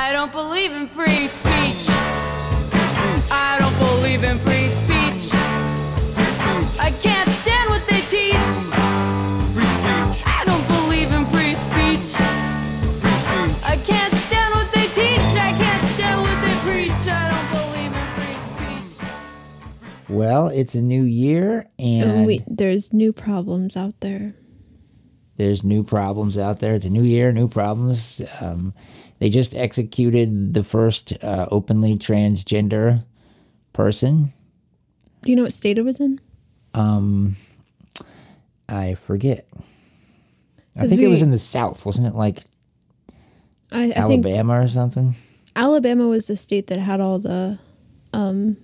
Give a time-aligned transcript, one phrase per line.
[0.00, 1.90] I don't believe in free speech.
[3.30, 5.34] I don't believe in free speech.
[6.80, 8.52] I can't stand what they teach.
[10.24, 12.20] I don't believe in free speech.
[13.64, 15.28] I can't stand what they teach.
[15.48, 17.02] I can't stand what they preach.
[17.08, 18.38] I don't believe in free
[18.86, 19.08] speech.
[20.08, 24.34] Well, it's a new year and Oh, wait, there's new problems out there.
[25.36, 26.74] there's new problems out there.
[26.74, 28.22] It's a new year, new problems.
[28.40, 28.74] Um,
[29.18, 33.04] they just executed the first uh, openly transgender
[33.72, 34.32] person.
[35.22, 36.20] Do you know what state it was in?
[36.74, 37.36] Um,
[38.68, 39.48] I forget.
[40.76, 42.14] I think it was in the South, wasn't it?
[42.14, 42.40] Like
[43.72, 45.16] I, I think Alabama or something.
[45.56, 47.58] Alabama was the state that had all the,
[48.12, 48.56] um,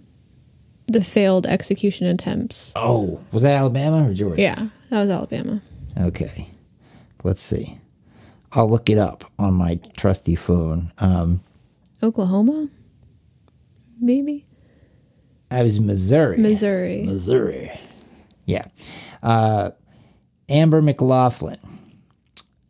[0.87, 2.73] the failed execution attempts.
[2.77, 4.41] Oh, was that Alabama or Georgia?
[4.41, 5.61] Yeah, that was Alabama.
[5.98, 6.48] Okay.
[7.25, 7.79] Let's see.
[8.55, 10.93] I'll look it up on my trusty phone.
[10.99, 11.43] Um,
[12.03, 12.69] Oklahoma,
[14.01, 14.47] maybe
[15.51, 16.39] I was in Missouri.
[16.39, 17.03] Missouri.
[17.05, 17.81] Missouri.
[18.47, 18.65] Yeah.
[19.23, 19.70] Uh,
[20.48, 21.59] Amber McLaughlin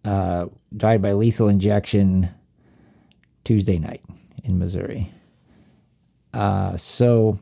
[0.05, 2.30] uh, died by lethal injection
[3.45, 4.03] Tuesday night
[4.42, 5.11] in Missouri.
[6.33, 7.39] Uh, so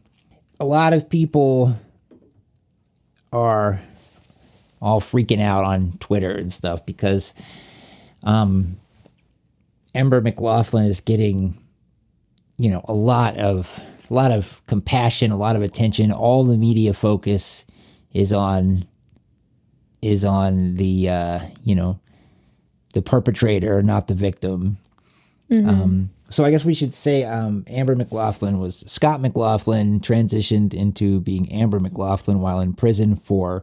[0.58, 1.76] a lot of people
[3.32, 3.80] are
[4.80, 7.34] all freaking out on Twitter and stuff because
[8.22, 8.76] um,
[9.94, 11.58] Amber McLaughlin is getting,
[12.56, 16.12] you know, a lot of a lot of compassion, a lot of attention.
[16.12, 17.64] All the media focus
[18.12, 18.84] is on
[20.00, 22.00] is on the uh, you know
[22.94, 24.78] the perpetrator, not the victim.
[25.68, 31.20] Um, so I guess we should say um, Amber McLaughlin was Scott McLaughlin transitioned into
[31.20, 33.62] being Amber McLaughlin while in prison for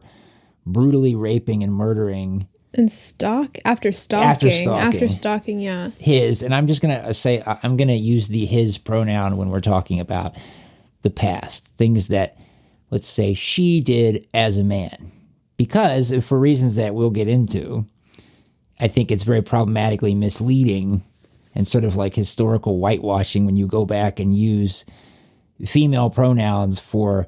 [0.64, 4.86] brutally raping and murdering And stalk after stalking After stalking.
[4.86, 5.90] after stalking, yeah.
[5.98, 9.98] his and i'm just gonna say i'm gonna use the his pronoun when we're talking
[9.98, 10.36] about
[11.02, 12.36] the past things that
[12.90, 15.10] let's say she did as a man
[15.56, 17.86] because for reasons that we'll get into
[18.78, 21.02] i think it's very problematically misleading
[21.56, 24.84] and sort of like historical whitewashing when you go back and use
[25.66, 27.26] female pronouns for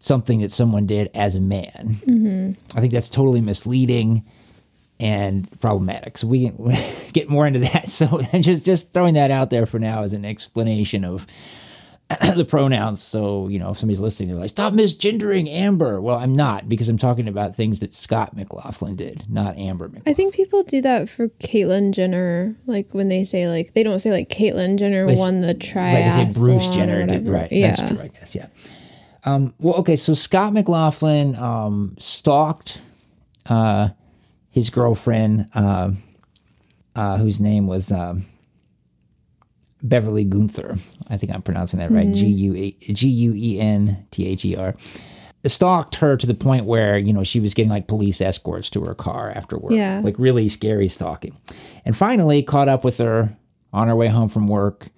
[0.00, 2.76] something that someone did as a man mm-hmm.
[2.76, 4.24] i think that's totally misleading
[5.02, 6.16] and problematic.
[6.18, 6.74] So we can
[7.12, 7.88] get more into that.
[7.88, 11.26] So just just throwing that out there for now as an explanation of
[12.36, 13.02] the pronouns.
[13.02, 16.88] So you know, if somebody's listening, they're like, "Stop misgendering Amber." Well, I'm not because
[16.88, 20.10] I'm talking about things that Scott McLaughlin did, not Amber McLaughlin.
[20.10, 23.98] I think people do that for Caitlyn Jenner, like when they say like they don't
[23.98, 26.26] say like Caitlyn Jenner They won the Right, triathlon.
[26.26, 27.26] they say Bruce Jenner did.
[27.26, 27.74] Right, Yeah.
[27.76, 28.00] that's true.
[28.02, 28.34] I guess.
[28.34, 28.46] Yeah.
[29.24, 29.96] Um, well, okay.
[29.96, 32.80] So Scott McLaughlin um, stalked
[33.46, 33.88] uh,
[34.52, 35.90] his girlfriend, uh,
[36.94, 38.26] uh, whose name was um,
[39.82, 40.78] Beverly Guenther.
[41.08, 42.12] I think I'm pronouncing that right.
[42.12, 44.76] G U E G U E N T H E R.
[45.44, 48.82] Stalked her to the point where you know she was getting like police escorts to
[48.84, 50.00] her car after work, Yeah.
[50.04, 51.36] like really scary stalking.
[51.84, 53.36] And finally caught up with her
[53.72, 54.90] on her way home from work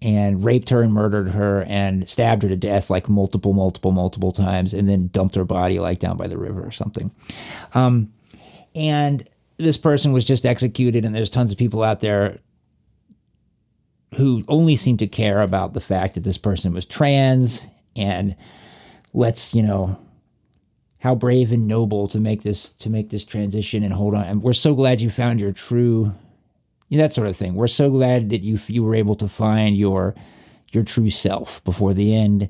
[0.00, 4.32] and raped her and murdered her and stabbed her to death like multiple, multiple, multiple
[4.32, 7.10] times, and then dumped her body like down by the river or something.
[7.74, 8.10] Um,
[8.74, 12.38] and this person was just executed, and there's tons of people out there
[14.16, 18.36] who only seem to care about the fact that this person was trans and
[19.12, 19.98] let's you know
[20.98, 24.42] how brave and noble to make this to make this transition and hold on and
[24.42, 26.14] we're so glad you found your true
[26.88, 27.54] you know, that sort of thing.
[27.54, 30.14] We're so glad that you you were able to find your
[30.72, 32.48] your true self before the end.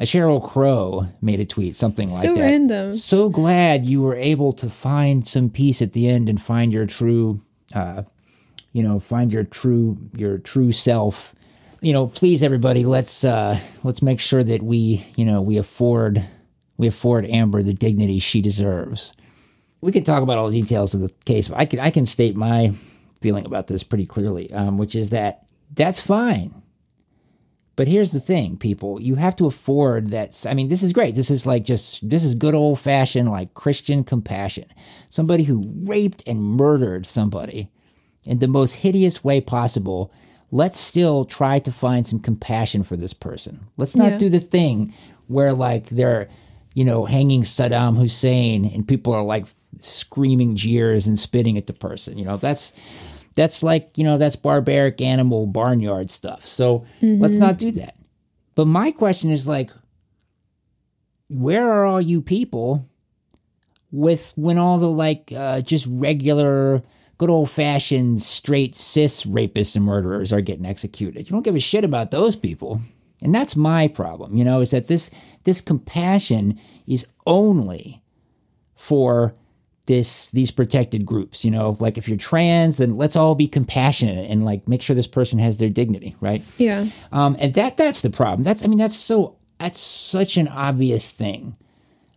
[0.00, 2.40] Sheryl Crow made a tweet, something like So that.
[2.40, 2.94] random.
[2.96, 6.86] So glad you were able to find some peace at the end and find your
[6.86, 7.42] true,
[7.74, 8.02] uh,
[8.72, 11.34] you know, find your true your true self.
[11.82, 16.24] You know, please everybody, let's uh, let's make sure that we you know we afford
[16.78, 19.12] we afford Amber the dignity she deserves
[19.82, 22.06] we could talk about all the details of the case, but I can I can
[22.06, 22.72] state my
[23.20, 25.44] feeling about this pretty clearly, um, which is that
[25.74, 26.61] that's fine.
[27.74, 30.44] But here's the thing, people: you have to afford that.
[30.48, 31.14] I mean, this is great.
[31.14, 34.66] This is like just this is good old fashioned like Christian compassion.
[35.08, 37.70] Somebody who raped and murdered somebody
[38.24, 40.12] in the most hideous way possible.
[40.54, 43.60] Let's still try to find some compassion for this person.
[43.78, 44.18] Let's not Yeah.
[44.18, 44.92] do the thing
[45.26, 46.28] where like they're,
[46.74, 49.46] you know, hanging Saddam Hussein and people are like
[49.78, 52.18] screaming jeers and spitting at the person.
[52.18, 52.74] You know, that's
[53.34, 56.44] that's like, you know, that's barbaric animal barnyard stuff.
[56.44, 57.96] So let's not do that.
[58.54, 59.70] But my question is like,
[61.28, 62.86] where are all you people
[63.90, 66.82] with when all the like uh, just regular
[67.18, 71.26] good old fashioned straight cis rapists and murderers are getting executed.
[71.26, 72.80] You don't give a shit about those people.
[73.20, 75.10] And that's my problem, you know, is that this
[75.44, 78.02] this compassion is only
[78.74, 79.34] for
[79.86, 84.30] this these protected groups, you know, like if you're trans, then let's all be compassionate
[84.30, 86.42] and like make sure this person has their dignity, right?
[86.58, 86.86] Yeah.
[87.10, 88.44] Um, and that that's the problem.
[88.44, 91.56] That's I mean that's so that's such an obvious thing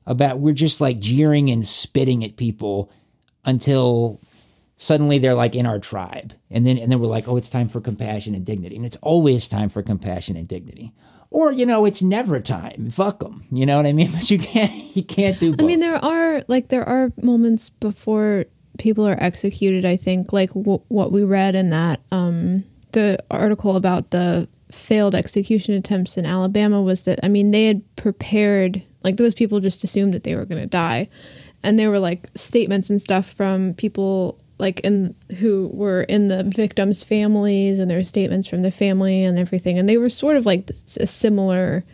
[0.05, 2.91] about we're just like jeering and spitting at people
[3.43, 4.19] until
[4.77, 7.69] suddenly they're like in our tribe and then and then we're like oh it's time
[7.69, 10.93] for compassion and dignity and it's always time for compassion and dignity
[11.35, 14.39] or you know it's never time fuck them you know what i mean but you
[14.39, 15.61] can't you can't do both.
[15.61, 18.45] I mean, there are like there are moments before
[18.79, 19.85] people are executed.
[19.85, 25.15] I think like w- what we read in that um, the article about the failed
[25.15, 29.83] execution attempts in Alabama was that I mean they had prepared like those people just
[29.83, 31.09] assumed that they were going to die,
[31.63, 36.43] and there were like statements and stuff from people like in who were in the
[36.43, 40.45] victims' families, and were statements from the family and everything, and they were sort of
[40.45, 41.85] like a similar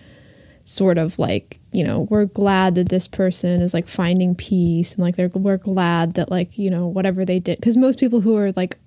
[0.64, 5.02] sort of like you know we're glad that this person is like finding peace and
[5.02, 7.60] like they're we're glad that like you know whatever they did.
[7.60, 8.78] Because most people who are like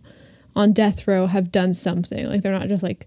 [0.56, 2.26] on death row have done something.
[2.26, 3.06] Like they're not just like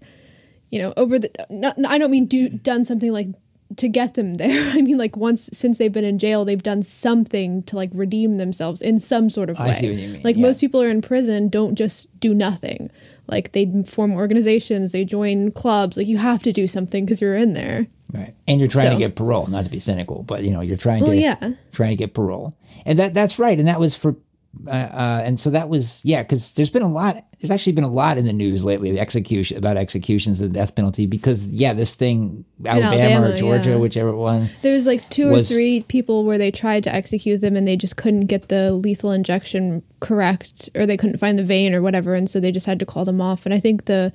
[0.70, 3.28] you know over the not, i don't mean do done something like
[3.76, 6.82] to get them there i mean like once since they've been in jail they've done
[6.82, 10.22] something to like redeem themselves in some sort of way I see what you mean,
[10.22, 10.42] like yeah.
[10.42, 12.90] most people are in prison don't just do nothing
[13.26, 17.36] like they form organizations they join clubs like you have to do something because you're
[17.36, 18.34] in there Right.
[18.46, 21.02] And you're trying to get parole, not to be cynical, but you know, you're trying
[21.02, 21.50] Well, to yeah.
[21.72, 22.56] trying to get parole.
[22.86, 23.58] And that that's right.
[23.58, 24.16] And that was for
[24.66, 27.24] uh, uh, and so that was yeah, because there's been a lot.
[27.38, 30.58] There's actually been a lot in the news lately of execution about executions and the
[30.58, 33.76] death penalty because yeah, this thing Alabama, or Georgia, yeah.
[33.76, 34.50] whichever one.
[34.62, 37.68] There was like two was- or three people where they tried to execute them and
[37.68, 41.82] they just couldn't get the lethal injection correct or they couldn't find the vein or
[41.82, 44.12] whatever and so they just had to call them off and I think the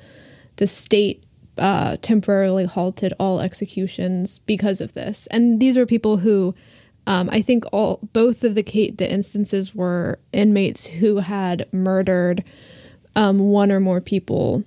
[0.57, 1.23] the state
[1.57, 6.55] uh, temporarily halted all executions because of this and these were people who
[7.05, 12.43] um, I think all both of the the instances were inmates who had murdered
[13.15, 14.63] um, one or more people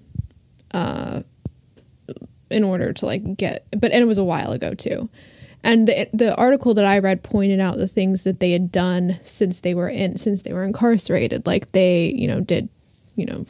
[2.51, 5.09] in order to like get but and it was a while ago too.
[5.63, 9.19] And the the article that i read pointed out the things that they had done
[9.23, 11.47] since they were in since they were incarcerated.
[11.47, 12.69] Like they you know did
[13.17, 13.47] you know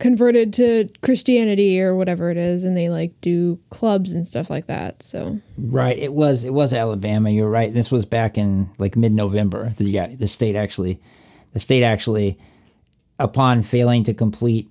[0.00, 4.66] converted to christianity or whatever it is and they like do clubs and stuff like
[4.66, 5.98] that so Right.
[5.98, 7.30] It was it was Alabama.
[7.30, 7.72] You're right.
[7.72, 9.74] This was back in like mid November.
[9.76, 10.98] The yeah, the state actually
[11.52, 12.38] the state actually
[13.18, 14.70] upon failing to complete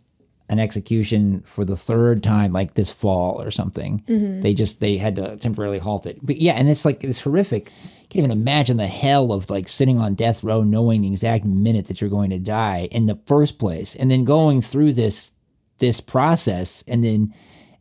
[0.49, 4.03] an execution for the third time like this fall or something,
[4.41, 6.17] they just they had to temporarily halt it.
[6.21, 7.69] But yeah, and it's like it's horrific.
[7.69, 11.45] You can't even imagine the hell of like sitting on death row knowing the exact
[11.45, 13.95] minute that you're going to die in the first place.
[13.95, 15.31] And then going through this
[15.77, 17.33] this process and then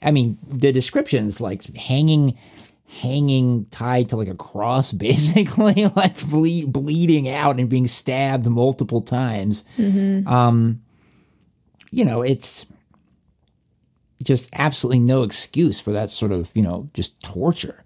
[0.03, 2.39] I mean the descriptions like hanging
[3.01, 9.01] hanging tied to like a cross basically like ble- bleeding out and being stabbed multiple
[9.01, 9.65] times.
[10.27, 10.83] Um
[11.91, 12.67] you know it's
[14.23, 17.85] just absolutely no excuse for that sort of you know just torture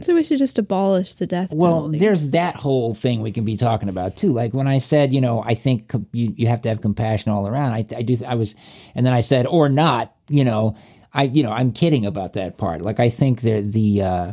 [0.00, 1.98] so we should just abolish the death well, penalty.
[1.98, 4.32] Well, there's that whole thing we can be talking about too.
[4.32, 7.30] Like when I said, you know, I think com- you, you have to have compassion
[7.30, 7.74] all around.
[7.74, 8.18] I, I do.
[8.26, 8.56] I was,
[8.94, 10.12] and then I said, or not.
[10.28, 10.76] You know,
[11.12, 12.82] I, you know, I'm kidding about that part.
[12.82, 14.32] Like I think the the, uh,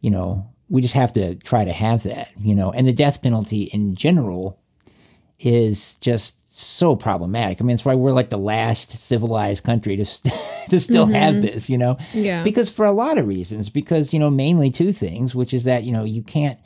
[0.00, 2.32] you know, we just have to try to have that.
[2.36, 4.60] You know, and the death penalty in general
[5.38, 7.60] is just so problematic.
[7.60, 10.04] I mean, that's why we're like the last civilized country to
[10.70, 11.96] to still have this, you know.
[12.12, 12.42] Yeah.
[12.42, 15.84] Because for a lot of reasons, because you know, mainly two things, which is that
[15.84, 16.58] you know you can't,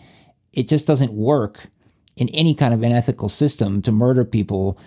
[0.53, 1.69] it just doesn't work
[2.17, 4.79] in any kind of an ethical system to murder people.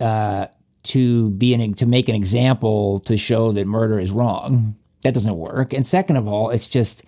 [0.00, 0.48] Uh,
[0.82, 4.74] to be an to make an example to show that murder is wrong.
[5.02, 5.72] That doesn't work.
[5.72, 7.04] And second of all, it's just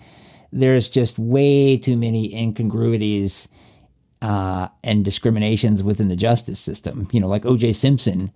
[0.53, 3.49] there's just way too many incongruities
[4.25, 7.09] uh, and discriminations within the justice system.
[7.13, 7.73] You know, like O.J.
[7.75, 8.33] Simpson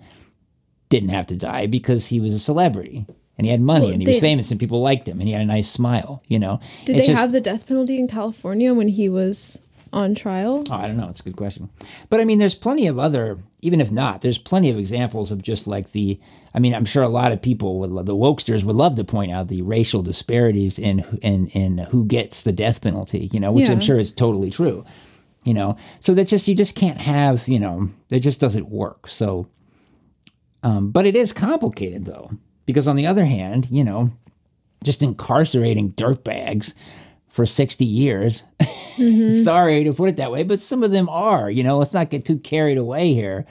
[0.90, 4.02] didn't have to die because he was a celebrity and he had money Well, and
[4.02, 6.22] he was famous and people liked him and he had a nice smile.
[6.28, 9.60] You know, did It's they just- have the death penalty in california when he was
[9.92, 11.08] on trial Oh, I don't know.
[11.08, 11.70] It's a good question.
[12.10, 15.40] But I mean, there's plenty of other, even if not, there's plenty of examples of
[15.42, 16.20] just like the,
[16.54, 19.32] I mean, I'm sure a lot of people, would, the wokesters would love to point
[19.32, 23.68] out the racial disparities in, in, in who gets the death penalty, you know, which
[23.70, 24.84] I'm sure is totally true,
[25.48, 25.78] you know.
[26.00, 29.08] So that's just, you just can't have, you know, it just doesn't work.
[29.08, 29.48] So,
[30.62, 32.30] um, but it is complicated though,
[32.66, 34.10] because on the other hand, you know,
[34.84, 36.74] just incarcerating dirtbags
[37.28, 38.44] for 60 years.
[39.42, 42.10] Sorry to put it that way, but some of them are, you know, let's not
[42.10, 43.46] get too carried away here,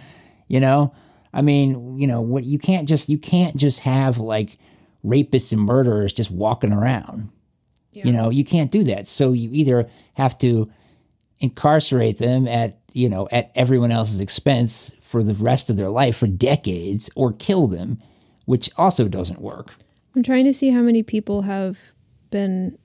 [0.48, 0.94] you know?
[1.34, 4.60] I mean, you know, what you can't just you can't just have like
[5.04, 7.32] rapists and murderers just walking around.
[8.06, 9.08] You know, you can't do that.
[9.08, 10.70] So you either have to
[11.40, 16.18] incarcerate them at, you know, at everyone else's expense for the rest of their life
[16.18, 18.02] for decades or kill them,
[18.46, 19.76] which also doesn't work.
[20.16, 21.94] I'm trying to see how many people have
[22.32, 22.78] been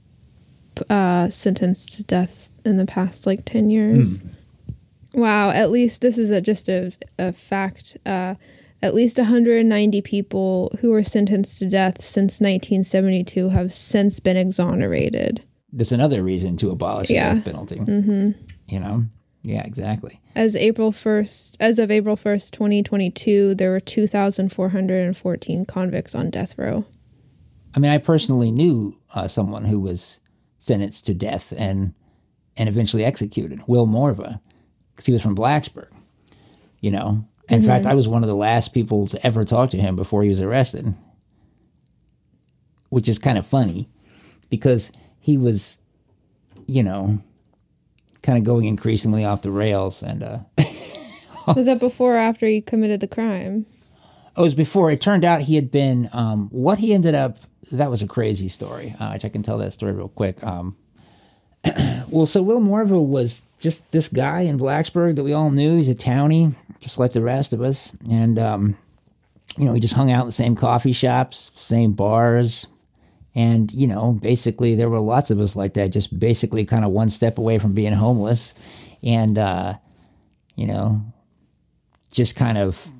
[0.89, 4.23] uh, sentenced to death in the past like 10 years.
[5.15, 7.97] Wow, at least this is a, just a, a fact.
[8.07, 8.35] Uh,
[8.83, 15.43] at least 190 people who were sentenced to death since 1972 have since been exonerated.
[15.73, 17.77] That's another reason to abolish the death penalty.
[17.77, 18.31] Mm-hmm.
[18.69, 19.05] You know?
[19.43, 20.21] Yeah, exactly.
[20.37, 26.85] As April 1st, as of April 1st, 2022, there were 2,414 convicts on death row.
[27.75, 30.21] I mean, I personally knew uh, someone who was
[30.59, 31.95] sentenced to death and
[32.57, 34.39] and eventually executed, Will Morva,
[34.93, 35.91] because he was from Blacksburg.
[36.81, 39.79] You know, in fact, I was one of the last people to ever talk to
[39.79, 40.95] him before he was arrested,
[42.91, 43.89] which is kind of funny
[44.51, 45.79] because he was,
[46.67, 47.21] you know,
[48.23, 50.23] kind of going increasingly off the rails and.
[50.23, 50.39] uh
[51.47, 53.67] Was that before or after he committed the crime?
[54.37, 54.91] Oh, it was before.
[54.91, 57.39] It turned out he had been um, what he ended up.
[57.73, 58.95] That was a crazy story.
[59.01, 60.43] Uh, which I can tell that story real quick.
[60.45, 60.77] Um,
[62.09, 65.77] well, so Will Morva was just this guy in Blacksburg that we all knew.
[65.77, 68.77] He's a townie, just like the rest of us, and um,
[69.57, 72.67] you know, he just hung out in the same coffee shops, same bars,
[73.35, 75.89] and you know, basically there were lots of us like that.
[75.89, 78.55] Just basically, kind of one step away from being homeless,
[79.03, 79.75] and uh,
[80.57, 81.03] you know,
[82.11, 82.93] just kind of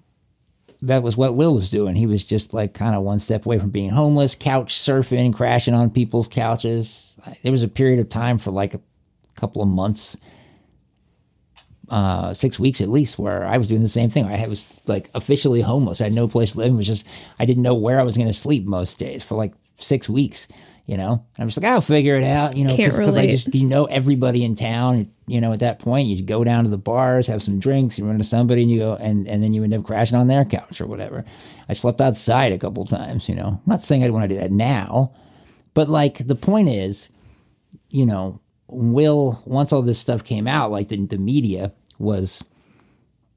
[0.83, 1.95] that was what Will was doing.
[1.95, 5.75] He was just like kind of one step away from being homeless, couch surfing, crashing
[5.75, 7.17] on people's couches.
[7.43, 8.81] There was a period of time for like a
[9.37, 10.17] couple of months,
[11.89, 14.25] uh, six weeks at least, where I was doing the same thing.
[14.25, 16.01] I was like officially homeless.
[16.01, 16.73] I had no place to live.
[16.73, 17.07] It was just
[17.39, 20.49] I didn't know where I was going to sleep most days for like six weeks.
[20.85, 22.57] You know, and I'm just like, I'll figure it out.
[22.57, 25.13] You know, because I just you know everybody in town.
[25.29, 28.05] You know, at that point, you go down to the bars, have some drinks, you
[28.05, 30.45] run into somebody, and you go, and and then you end up crashing on their
[30.45, 31.25] couch or whatever.
[31.69, 33.29] I slept outside a couple times.
[33.29, 35.13] You know, I'm not saying I'd want to do that now,
[35.73, 37.09] but like the point is,
[37.89, 42.43] you know, Will once all this stuff came out, like the the media was,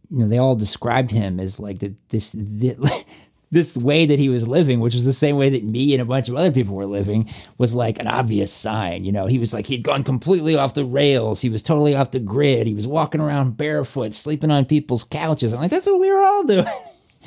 [0.09, 2.31] you know, they all described him as like the, this.
[2.33, 2.75] this
[3.51, 6.05] this way that he was living, which was the same way that me and a
[6.05, 9.03] bunch of other people were living, was like an obvious sign.
[9.05, 11.41] You know, he was like, he'd gone completely off the rails.
[11.41, 12.67] He was totally off the grid.
[12.67, 15.53] He was walking around barefoot, sleeping on people's couches.
[15.53, 16.65] I'm like, that's what we were all doing.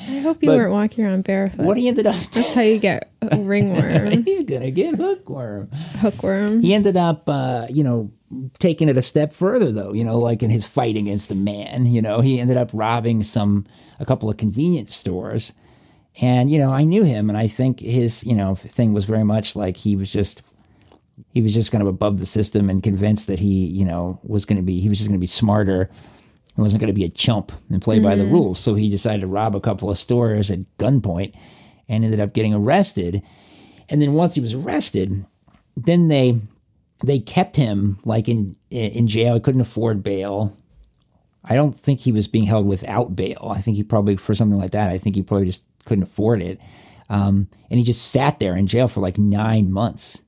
[0.00, 1.64] I hope you But- weren't walking around barefoot.
[1.64, 5.70] what he ended up That's how you get ringworm, he's gonna get hookworm.
[6.00, 6.62] hookworm.
[6.62, 8.12] He ended up, uh, you know,
[8.60, 9.92] taking it a step further, though.
[9.92, 11.86] You know, like in his fight against the man.
[11.86, 13.66] You know, he ended up robbing some
[13.98, 15.52] a couple of convenience stores,
[16.20, 19.24] and you know, I knew him, and I think his you know thing was very
[19.24, 20.42] much like he was just
[21.32, 24.44] he was just kind of above the system and convinced that he you know was
[24.44, 25.82] going to be he was just going to be smarter.
[25.82, 28.32] and wasn't going to be a chump and play by the mm-hmm.
[28.32, 28.58] rules.
[28.58, 31.34] So he decided to rob a couple of stores at gunpoint
[31.88, 33.22] and ended up getting arrested.
[33.88, 35.24] And then once he was arrested,
[35.76, 36.40] then they
[37.04, 39.34] they kept him like in in jail.
[39.34, 40.56] He couldn't afford bail.
[41.44, 43.52] I don't think he was being held without bail.
[43.54, 44.90] I think he probably for something like that.
[44.90, 46.60] I think he probably just couldn't afford it,
[47.08, 50.22] um, and he just sat there in jail for like nine months.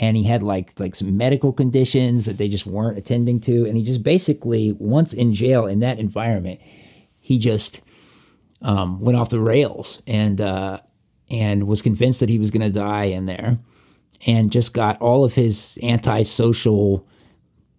[0.00, 3.76] And he had like like some medical conditions that they just weren't attending to, and
[3.76, 6.60] he just basically once in jail in that environment,
[7.18, 7.80] he just
[8.62, 10.78] um, went off the rails and uh,
[11.32, 13.58] and was convinced that he was going to die in there,
[14.24, 17.04] and just got all of his antisocial,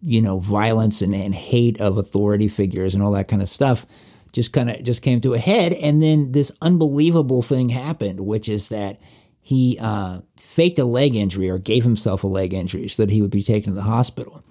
[0.01, 3.85] you know, violence and, and hate of authority figures and all that kind of stuff
[4.31, 5.74] just kind of just came to a head.
[5.74, 9.00] And then this unbelievable thing happened, which is that
[9.41, 13.21] he uh, faked a leg injury or gave himself a leg injury so that he
[13.21, 14.43] would be taken to the hospital.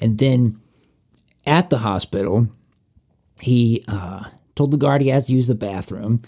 [0.00, 0.60] And then
[1.46, 2.48] at the hospital,
[3.40, 6.22] he uh, told the guard he had to use the bathroom,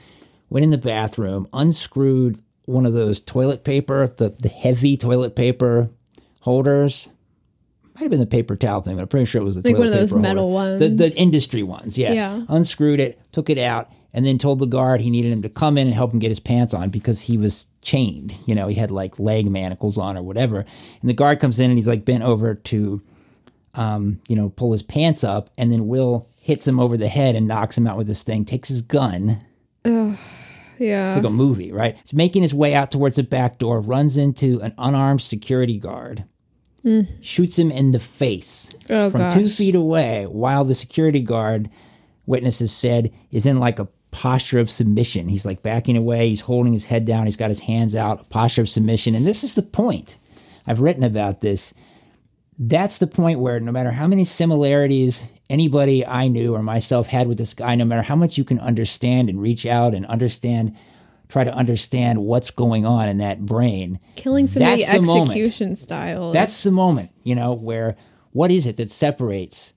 [0.49, 5.91] went in the bathroom, unscrewed one of those toilet paper, the, the heavy toilet paper
[6.43, 7.09] holders.
[8.01, 9.77] Might have been the paper towel thing, but I'm pretty sure it was the Like
[9.77, 10.79] one of those metal holder.
[10.79, 12.13] The, the industry ones, yeah.
[12.13, 12.43] Yeah.
[12.49, 15.77] Unscrewed it, took it out, and then told the guard he needed him to come
[15.77, 18.35] in and help him get his pants on because he was chained.
[18.47, 20.61] You know, he had like leg manacles on or whatever.
[21.01, 23.03] And the guard comes in and he's like bent over to
[23.75, 27.37] um, you know, pull his pants up, and then Will hits him over the head
[27.37, 29.45] and knocks him out with this thing, takes his gun.
[29.85, 31.09] Yeah.
[31.09, 31.97] It's like a movie, right?
[32.03, 36.25] He's making his way out towards the back door, runs into an unarmed security guard,
[36.85, 37.07] Mm.
[37.21, 41.69] shoots him in the face Oh, from two feet away, while the security guard
[42.27, 45.29] witnesses said is in like a posture of submission.
[45.29, 46.29] He's like backing away.
[46.31, 47.27] He's holding his head down.
[47.27, 49.15] He's got his hands out, a posture of submission.
[49.15, 50.17] And this is the point.
[50.67, 51.75] I've written about this.
[52.59, 57.27] That's the point where no matter how many similarities anybody I knew or myself had
[57.29, 60.77] with this guy, no matter how much you can understand and reach out and understand,
[61.31, 64.01] try to understand what's going on in that brain.
[64.17, 65.31] Killing somebody that's the moment.
[65.31, 66.33] execution style.
[66.33, 67.97] That's the moment, you know, where
[68.33, 69.73] what is it that separates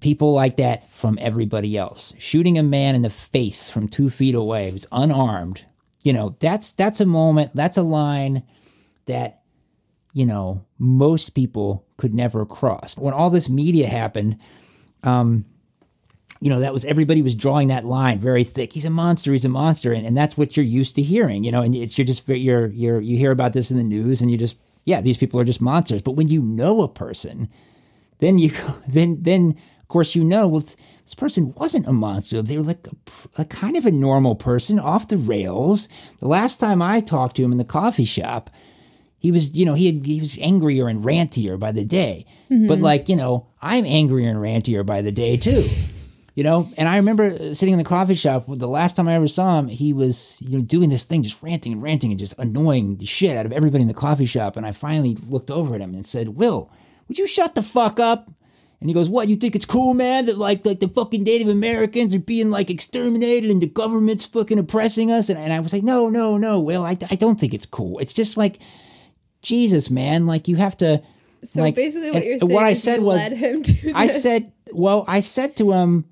[0.00, 2.14] people like that from everybody else?
[2.18, 5.64] Shooting a man in the face from two feet away who's unarmed,
[6.02, 8.42] you know, that's that's a moment, that's a line
[9.06, 9.42] that
[10.12, 12.96] you know most people could never cross.
[12.96, 14.38] When all this media happened,
[15.02, 15.44] um,
[16.40, 18.72] you know, that was everybody was drawing that line very thick.
[18.72, 19.32] He's a monster.
[19.32, 21.44] He's a monster, and, and that's what you're used to hearing.
[21.44, 24.22] You know, and it's you're just you're you're you hear about this in the news,
[24.22, 26.00] and you just yeah, these people are just monsters.
[26.00, 27.50] But when you know a person,
[28.20, 28.52] then you
[28.88, 32.40] then then of course you know well this person wasn't a monster.
[32.40, 35.88] They were like a, a kind of a normal person off the rails.
[36.20, 38.48] The last time I talked to him in the coffee shop,
[39.18, 42.24] he was you know he had, he was angrier and rantier by the day.
[42.48, 42.82] But mm-hmm.
[42.82, 45.66] like you know I'm angrier and rantier by the day too.
[46.34, 48.44] You know, and I remember sitting in the coffee shop.
[48.46, 51.42] The last time I ever saw him, he was you know doing this thing, just
[51.42, 54.56] ranting and ranting and just annoying the shit out of everybody in the coffee shop.
[54.56, 56.70] And I finally looked over at him and said, "Will,
[57.08, 58.30] would you shut the fuck up?"
[58.80, 59.28] And he goes, "What?
[59.28, 60.26] You think it's cool, man?
[60.26, 64.58] That like like the fucking Native Americans are being like exterminated and the government's fucking
[64.58, 66.84] oppressing us?" And, and I was like, "No, no, no, Will.
[66.84, 67.98] I, I don't think it's cool.
[67.98, 68.60] It's just like
[69.42, 70.26] Jesus, man.
[70.26, 71.02] Like you have to."
[71.42, 74.06] so like, basically, what you're saying what I is said was- led him to I
[74.06, 76.04] said, well, I said to him,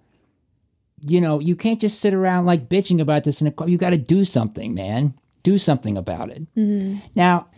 [1.06, 3.68] you know, you can't just sit around like bitching about this in a club.
[3.68, 5.14] You got to do something, man.
[5.42, 6.42] Do something about it.
[6.54, 6.98] Mm-hmm.
[7.14, 7.48] Now,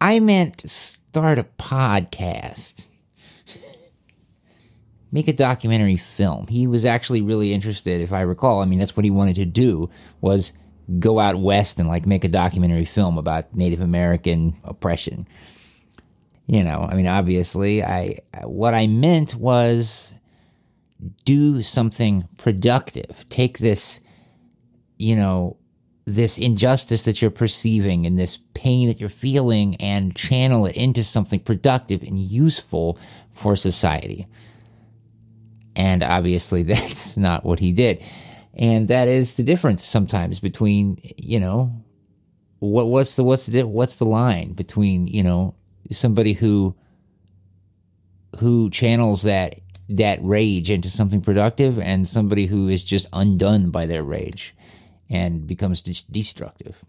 [0.00, 2.86] I meant start a podcast,
[5.12, 6.46] make a documentary film.
[6.46, 8.60] He was actually really interested, if I recall.
[8.60, 10.52] I mean, that's what he wanted to do was
[10.98, 15.28] go out west and like make a documentary film about Native American oppression
[16.50, 20.14] you know i mean obviously i what i meant was
[21.24, 23.24] do something productive.
[23.28, 24.00] Take this
[24.98, 25.56] you know
[26.04, 31.04] this injustice that you're perceiving and this pain that you're feeling and channel it into
[31.04, 32.98] something productive and useful
[33.30, 34.26] for society.
[35.76, 38.02] And obviously that's not what he did.
[38.54, 41.84] And that is the difference sometimes between you know
[42.58, 45.54] what what's the what's the what's the line between you know
[45.90, 46.74] somebody who
[48.38, 49.54] who channels that
[49.96, 54.54] that rage into something productive and somebody who is just undone by their rage
[55.08, 56.84] and becomes de- destructive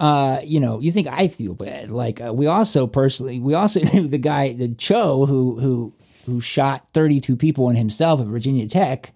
[0.00, 1.90] uh, you know, you think I feel bad.
[1.90, 5.92] Like uh, we also personally, we also the guy, the Cho, who who
[6.24, 9.12] who shot thirty two people and himself at Virginia Tech.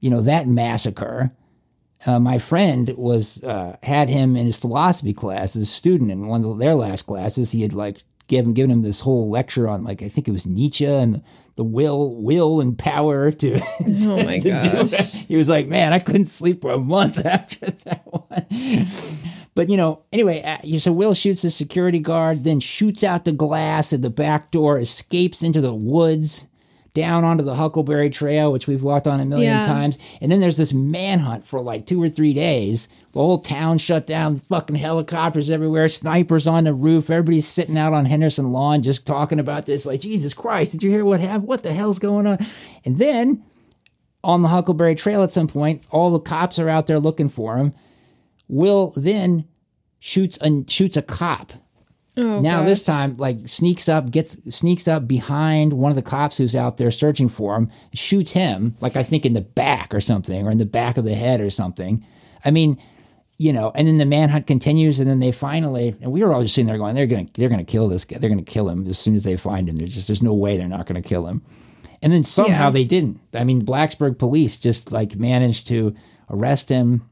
[0.00, 1.30] You know that massacre.
[2.06, 6.26] Uh, my friend was uh, had him in his philosophy class as a student in
[6.26, 7.52] one of their last classes.
[7.52, 10.46] He had like given given him this whole lecture on like I think it was
[10.46, 11.22] Nietzsche and
[11.56, 13.60] the will will and power to.
[14.08, 15.12] Oh my to do gosh.
[15.12, 18.86] He was like, man, I couldn't sleep for a month after that one.
[19.54, 23.32] But you know, anyway, uh, so Will shoots the security guard, then shoots out the
[23.32, 26.46] glass at the back door, escapes into the woods,
[26.92, 29.66] down onto the Huckleberry Trail, which we've walked on a million Yeah.
[29.66, 29.96] times.
[30.20, 32.86] And then there's this manhunt for like two or three days.
[33.16, 37.08] The whole town shut down, fucking helicopters everywhere, snipers on the roof.
[37.08, 39.86] Everybody's sitting out on Henderson Lawn just talking about this.
[39.86, 41.48] Like, Jesus Christ, did you hear what happened?
[41.48, 42.36] What the hell's going on?
[42.84, 43.42] And then
[44.22, 47.56] on the Huckleberry Trail at some point, all the cops are out there looking for
[47.56, 47.72] him.
[48.48, 49.48] Will then
[49.98, 51.52] shoots a, shoots a cop.
[52.18, 52.66] Oh, now gosh.
[52.66, 56.76] this time, like sneaks up, gets sneaks up behind one of the cops who's out
[56.76, 60.50] there searching for him, shoots him, like I think in the back or something, or
[60.50, 62.06] in the back of the head or something.
[62.44, 62.78] I mean,
[63.38, 66.42] you know, and then the manhunt continues, and then they finally, and we were all
[66.42, 68.86] just sitting there going, they're gonna they're gonna kill this guy, they're gonna kill him
[68.86, 69.76] as soon as they find him.
[69.76, 71.42] There's just there's no way they're not gonna kill him.
[72.02, 72.70] And then somehow Yeah.
[72.70, 73.20] they didn't.
[73.34, 75.94] I mean, Blacksburg police just like managed to
[76.30, 77.08] arrest him.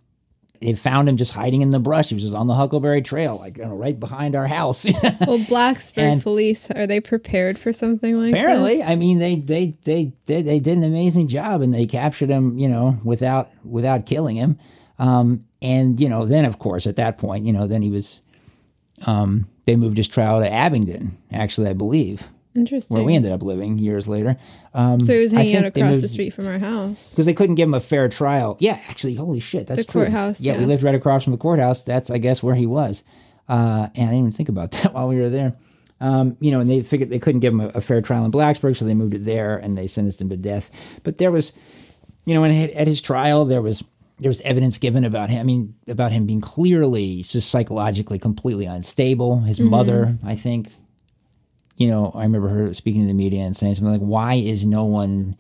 [0.61, 2.09] They found him just hiding in the brush.
[2.09, 4.85] He was just on the Huckleberry Trail, like you know, right behind our house.
[5.27, 8.87] Well, Blacksburg And- police are they prepared for something like Apparently, this?
[8.89, 12.59] I mean, they they they did they did an amazing job, and they captured him,
[12.59, 14.59] you know, without without killing him.
[14.99, 18.23] Um, and you know, then of course, at that point, you know, then he was.
[19.07, 22.95] Um, they moved his trial to Abingdon, actually, I believe, Interesting.
[22.97, 24.37] where we ended up living years later.
[24.73, 27.11] Um, so he was hanging out across the street from our house.
[27.11, 28.57] because they couldn't give him a fair trial.
[28.61, 30.03] Yeah, actually, holy shit, that's The true.
[30.03, 31.83] courthouse, Yeah, we lived right across from the courthouse.
[31.83, 33.03] That's, I guess, where he was.
[33.49, 35.55] Uh, and I didn't even think about that while we were there.
[36.01, 38.33] Um, you know, and they figured they couldn't give him a, a, fair trial in
[38.33, 41.01] Blacksburg, so they moved it there and they sentenced him to death.
[41.03, 41.53] But there was,
[42.27, 43.83] you know, at his trial, there was
[44.19, 45.41] there was evidence given about him.
[45.41, 49.41] I mean, about him being clearly just psychologically completely unstable.
[49.41, 49.71] His mm-hmm.
[49.71, 50.73] mother, I think,
[51.77, 54.65] you know, I remember her speaking to the media and saying something like, "Why is
[54.65, 55.37] no one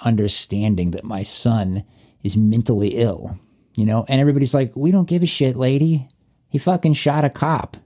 [0.00, 1.84] understanding that my son
[2.22, 3.38] is mentally ill?"
[3.74, 6.08] You know, and everybody's like, "We don't give a shit, lady.
[6.50, 7.76] He fucking shot a cop.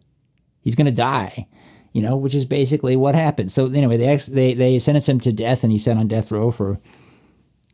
[0.60, 1.46] He's gonna die."
[1.92, 3.52] You know, which is basically what happened.
[3.52, 6.50] So anyway, they they they sentenced him to death, and he sat on death row
[6.50, 6.80] for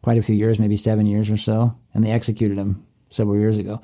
[0.03, 3.59] quite a few years, maybe seven years or so, and they executed him several years
[3.59, 3.83] ago.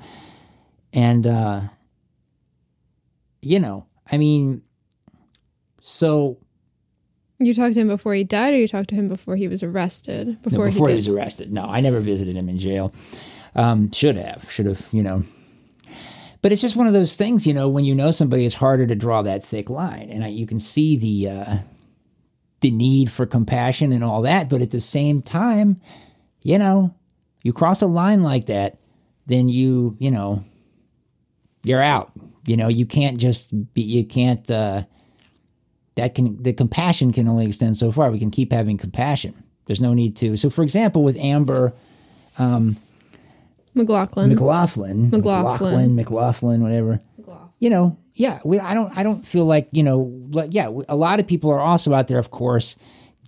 [0.93, 1.61] And uh,
[3.41, 4.61] you know, I mean,
[5.81, 6.39] so
[7.39, 9.63] you talked to him before he died, or you talked to him before he was
[9.63, 10.41] arrested?
[10.41, 11.51] Before, no, before he, he, was arrested.
[11.51, 12.93] No, I never visited him in jail.
[13.53, 15.23] Um, should have, should have, you know.
[16.41, 17.67] But it's just one of those things, you know.
[17.67, 20.59] When you know somebody, it's harder to draw that thick line, and I, you can
[20.59, 21.57] see the uh,
[22.61, 24.49] the need for compassion and all that.
[24.49, 25.81] But at the same time,
[26.41, 26.95] you know,
[27.45, 28.79] you cross a line like that,
[29.27, 30.43] then you, you know,
[31.63, 32.11] you're out.
[32.47, 34.49] You know, you can't just be, you can't.
[34.49, 34.83] Uh,
[35.93, 38.09] that can the compassion can only extend so far.
[38.09, 39.43] We can keep having compassion.
[39.67, 40.37] There's no need to.
[40.37, 41.73] So, for example, with Amber
[42.39, 42.77] um,
[43.75, 46.99] McLaughlin, McLaughlin, McLaughlin, McLaughlin, whatever.
[47.15, 47.49] McLaughlin.
[47.59, 48.39] You know, yeah.
[48.43, 48.95] We, I don't.
[48.97, 50.11] I don't feel like you know.
[50.31, 52.75] Like, yeah, a lot of people are also out there, of course,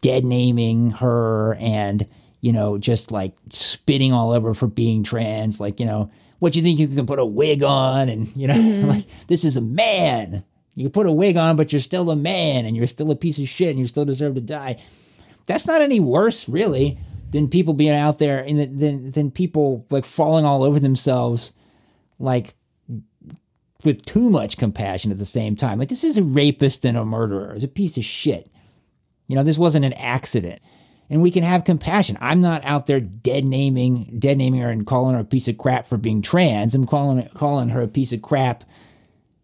[0.02, 2.08] dead naming her and
[2.42, 5.60] you know just like spitting all over for being trans.
[5.60, 8.54] Like, you know, what you think you can put a wig on and you know,
[8.58, 8.90] mm-hmm.
[8.90, 10.44] like this is a man
[10.78, 13.40] you put a wig on, but you're still a man and you're still a piece
[13.40, 14.78] of shit and you still deserve to die.
[15.48, 17.00] That's not any worse, really,
[17.32, 21.52] than people being out there and than than people like falling all over themselves,
[22.20, 22.54] like
[23.84, 25.80] with too much compassion at the same time.
[25.80, 27.56] Like this is a rapist and a murderer.
[27.56, 28.48] It's a piece of shit.
[29.28, 30.62] You know, this wasn't an accident.
[31.10, 32.18] And we can have compassion.
[32.20, 35.58] I'm not out there dead naming, dead naming her and calling her a piece of
[35.58, 36.76] crap for being trans.
[36.76, 38.66] I'm calling calling her a piece of crap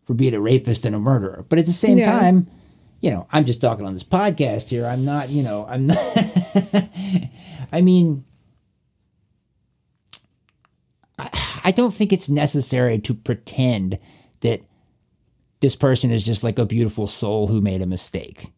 [0.03, 1.45] for being a rapist and a murderer.
[1.47, 2.19] But at the same yeah.
[2.19, 2.47] time,
[2.99, 4.85] you know, I'm just talking on this podcast here.
[4.85, 5.97] I'm not, you know, I'm not.
[7.71, 8.23] I mean,
[11.19, 11.29] I,
[11.65, 13.99] I don't think it's necessary to pretend
[14.39, 14.61] that
[15.59, 18.52] this person is just like a beautiful soul who made a mistake.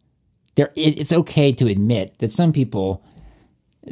[0.56, 3.04] There, it, it's okay to admit that some people,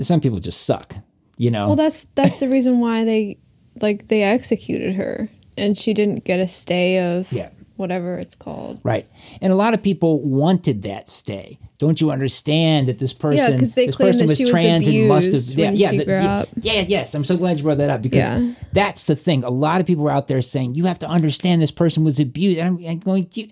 [0.01, 0.95] some people just suck.
[1.37, 1.67] You know.
[1.67, 3.39] Well, that's that's the reason why they
[3.81, 7.49] like they executed her and she didn't get a stay of yeah.
[7.75, 8.79] whatever it's called.
[8.83, 9.07] Right.
[9.41, 11.59] And a lot of people wanted that stay.
[11.77, 14.87] Don't you understand that this person, yeah, because they this claimed that she was trans
[14.87, 16.47] and must have, yeah, yeah, she grew yeah, up.
[16.61, 17.13] yeah, yes.
[17.13, 18.53] I'm so glad you brought that up because yeah.
[18.71, 19.43] that's the thing.
[19.43, 22.19] A lot of people are out there saying you have to understand this person was
[22.19, 23.49] abused, and I'm, I'm going to.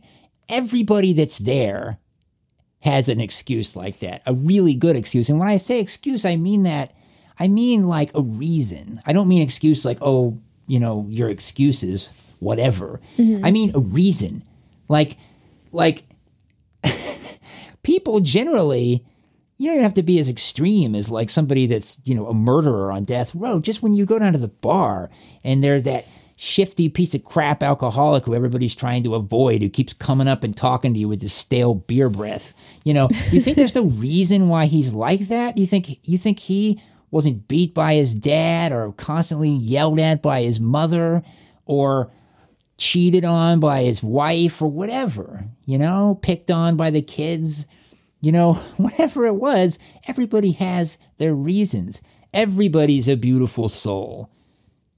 [0.48, 1.98] Everybody that's there
[2.82, 5.30] has an excuse like that, a really good excuse.
[5.30, 6.94] And when I say excuse, I mean that.
[7.40, 9.02] I mean like a reason.
[9.06, 13.00] I don't mean excuse like, oh, you know, your excuses, whatever.
[13.18, 13.46] Mm-hmm.
[13.46, 14.44] I mean, a reason.
[14.88, 15.18] Like,
[15.72, 16.04] like
[17.84, 19.06] people generally,
[19.58, 22.92] you don't have to be as extreme as like somebody that's, you know, a murderer
[22.92, 23.60] on death row.
[23.60, 25.10] Just when you go down to the bar
[25.44, 26.06] and they're that
[26.42, 30.58] shifty piece of crap alcoholic who everybody's trying to avoid, who keeps coming up and
[30.58, 32.56] talking to you with this stale beer breath.
[32.84, 35.56] You know, you think there's no reason why he's like that?
[35.56, 40.42] You think you think he wasn't beat by his dad or constantly yelled at by
[40.42, 41.22] his mother
[41.68, 42.12] or
[42.80, 47.68] cheated on by his wife or whatever, you know, picked on by the kids,
[48.20, 49.78] you know, whatever it was,
[50.08, 52.02] everybody has their reasons.
[52.34, 54.32] Everybody's a beautiful soul.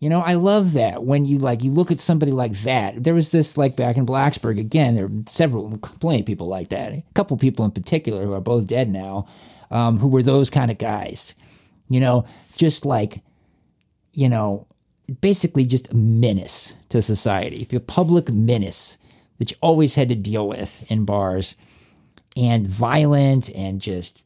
[0.04, 3.04] You know, I love that when you like you look at somebody like that.
[3.04, 4.96] There was this like back in Blacksburg again.
[4.96, 6.92] There are several, plenty of people like that.
[6.92, 9.28] A couple people in particular who are both dead now,
[9.72, 11.34] um, who were those kind of guys
[11.90, 12.26] you know,
[12.58, 13.22] just like,
[14.14, 14.68] you know,
[15.22, 18.98] basically just a menace to society, a public menace
[19.38, 21.56] that you always had to deal with in bars
[22.36, 24.24] and violent and just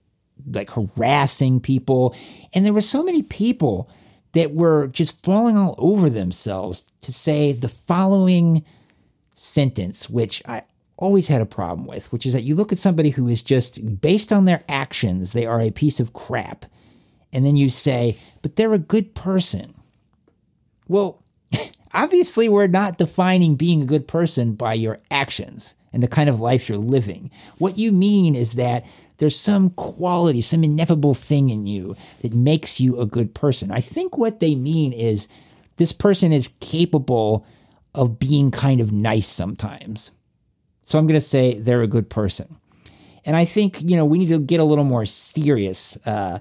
[0.50, 2.16] like harassing people.
[2.54, 3.90] And there were so many people
[4.38, 8.64] that were just falling all over themselves to say the following
[9.34, 10.64] sentence, which I
[10.98, 14.00] always had a problem with, which is that you look at somebody who is just
[14.00, 16.66] based on their actions, they are a piece of crap
[17.34, 19.74] and then you say, but they're a good person.
[20.88, 21.24] Well,
[21.94, 26.40] obviously, we're not defining being a good person by your actions and the kind of
[26.40, 27.32] life you're living.
[27.58, 28.86] What you mean is that
[29.18, 33.72] there's some quality, some ineffable thing in you that makes you a good person.
[33.72, 35.28] I think what they mean is
[35.78, 37.46] this person is capable
[37.96, 40.12] of being kind of nice sometimes.
[40.84, 42.58] So I'm going to say they're a good person.
[43.26, 46.40] And I think, you know, we need to get a little more serious, uh,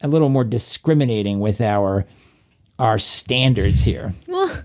[0.00, 2.06] a little more discriminating with our
[2.78, 4.14] our standards here.
[4.26, 4.64] Well,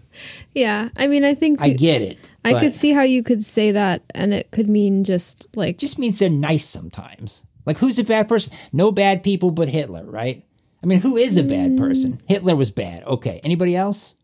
[0.55, 0.89] yeah.
[0.95, 2.17] I mean, I think I get it.
[2.43, 5.77] I could see how you could say that, and it could mean just like it
[5.77, 7.43] just means they're nice sometimes.
[7.67, 8.51] Like who's a bad person?
[8.73, 10.43] No bad people but Hitler, right?
[10.82, 11.77] I mean, who is a bad Mm.
[11.77, 12.19] person?
[12.27, 13.03] Hitler was bad.
[13.03, 13.39] Okay.
[13.43, 14.15] Anybody else?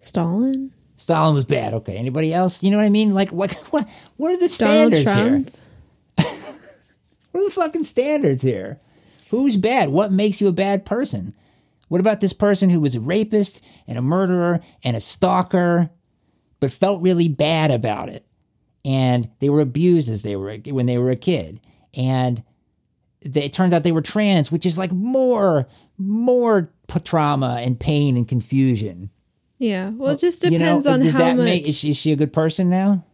[0.00, 1.74] Stalin, Stalin was bad.
[1.74, 1.96] Okay.
[1.96, 2.62] Anybody else?
[2.62, 3.12] You know what I mean?
[3.12, 5.44] Like what what what are the standards here?
[7.32, 8.78] What are the fucking standards here?
[9.30, 9.88] Who's bad?
[9.88, 11.34] What makes you a bad person?
[11.88, 15.90] What about this person who was a rapist and a murderer and a stalker,
[16.60, 18.24] but felt really bad about it?
[18.84, 21.60] And they were abused as they were when they were a kid,
[21.94, 22.44] and
[23.24, 25.66] it turns out they were trans, which is like more
[25.98, 26.70] more
[27.04, 29.10] trauma and pain and confusion.
[29.58, 29.90] Yeah.
[29.90, 31.44] Well, it uh, just You know, depends on how that much.
[31.44, 33.04] make is she, is she a good person now?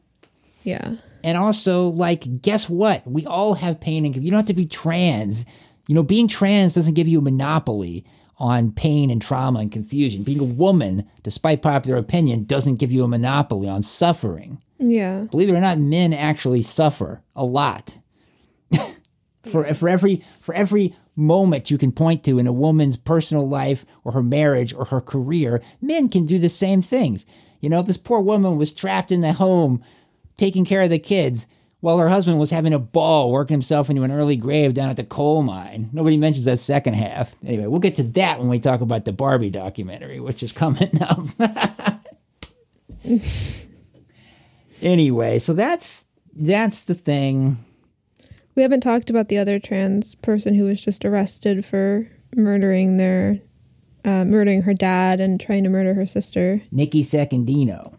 [0.65, 0.97] yeah.
[1.23, 3.07] And also, like, guess what?
[3.07, 5.45] We all have pain and you don't have to be trans.
[5.87, 8.07] You know, being trans doesn't give you a monopoly
[8.39, 10.23] on pain and trauma and confusion.
[10.23, 14.63] Being a woman, despite popular opinion, doesn't give you a monopoly on suffering.
[14.79, 15.25] Yeah.
[15.31, 17.99] Believe it or not, men actually suffer a lot.
[19.43, 23.85] for for every for every moment you can point to in a woman's personal life
[24.05, 27.27] or her marriage or her career, men can do the same things.
[27.61, 29.83] You know, this poor woman was trapped in the home
[30.37, 31.47] taking care of the kids
[31.81, 34.97] while her husband was having a ball working himself into an early grave down at
[34.97, 35.89] the coal mine.
[35.93, 37.35] Nobody mentions that second half.
[37.45, 40.91] Anyway, we'll get to that when we talk about the Barbie documentary, which is coming
[41.03, 41.25] up.
[44.83, 47.65] anyway, so that's that's the thing.
[48.55, 53.39] We haven't talked about the other trans person who was just arrested for murdering their,
[54.05, 56.63] uh, murdering her dad and trying to murder her sister.
[56.71, 57.95] Nikki Secondino.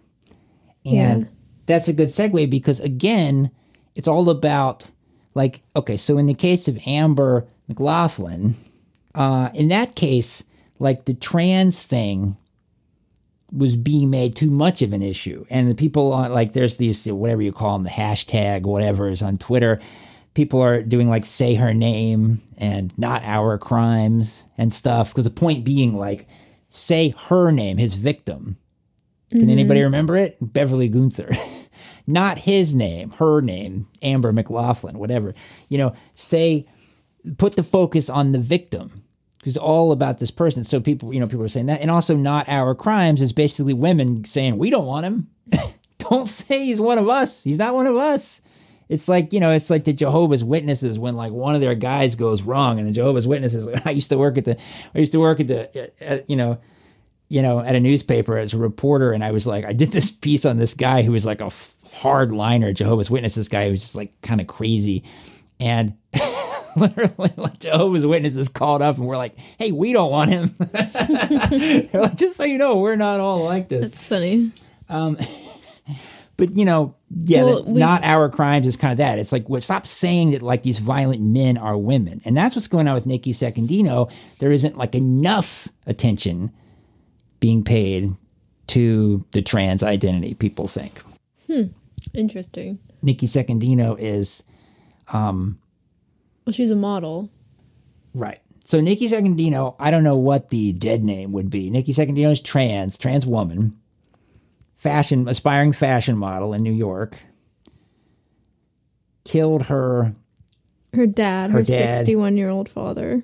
[0.85, 1.27] And Yeah.
[1.67, 3.51] that's a good segue because again,
[3.95, 4.91] it's all about
[5.33, 8.55] like okay, so in the case of Amber McLaughlin,
[9.15, 10.43] uh, in that case,
[10.79, 12.35] like the trans thing
[13.51, 17.05] was being made too much of an issue, and the people on like there's these
[17.05, 19.79] whatever you call them, the hashtag whatever is on Twitter.
[20.33, 25.29] People are doing like say her name and not our crimes and stuff because the
[25.29, 26.27] point being like
[26.69, 28.57] say her name, his victim.
[29.29, 29.49] Can mm-hmm.
[29.49, 30.37] anybody remember it?
[30.41, 31.35] Beverly Guenther.
[32.07, 35.33] Not his name, her name, Amber McLaughlin, whatever.
[35.69, 36.65] You know, say,
[37.37, 38.91] put the focus on the victim.
[39.37, 40.63] Because it's all about this person.
[40.63, 41.81] So people, you know, people are saying that.
[41.81, 45.29] And also, not our crimes is basically women saying, we don't want him.
[45.97, 47.43] don't say he's one of us.
[47.43, 48.41] He's not one of us.
[48.91, 52.15] It's like, you know, it's like the Jehovah's Witnesses when like one of their guys
[52.15, 54.59] goes wrong and the Jehovah's Witnesses, I used to work at the,
[54.93, 56.59] I used to work at the, uh, at, you know,
[57.29, 60.11] you know, at a newspaper as a reporter, and I was like, I did this
[60.25, 63.79] piece on this guy who was like a f- hardliner Jehovah's Witnesses guy who was
[63.79, 65.05] just like kind of crazy,
[65.57, 65.95] and
[66.75, 70.53] literally like Jehovah's Witnesses called up and we're like, hey, we don't want him.
[70.59, 73.89] Like, just so you know, we're not all like this.
[73.89, 74.51] That's funny.
[74.89, 75.17] Um,
[76.35, 76.95] but you know,
[77.25, 79.19] yeah, Well, we- not our crimes is kind of that.
[79.19, 82.67] It's like, well, stop saying that like these violent men are women, and that's what's
[82.67, 84.11] going on with Nikki Secondino.
[84.39, 86.51] There isn't like enough attention
[87.39, 88.13] being paid
[88.67, 90.33] to the trans identity.
[90.35, 90.99] People think
[91.47, 91.63] Hmm.
[92.13, 92.79] Interesting.
[93.01, 94.43] Nikki Secondino is
[95.11, 95.59] um,
[96.45, 97.29] Well, she's a model.
[98.13, 98.39] right.
[98.63, 101.69] So Nikki Secondino, I don't know what the dead name would be.
[101.69, 103.75] Nikki Secondino is trans, trans woman,
[104.81, 107.17] fashion, aspiring fashion model in New York.
[109.23, 110.13] Killed her
[110.93, 111.95] Her dad, Her her dad.
[111.97, 113.23] 61 year old father.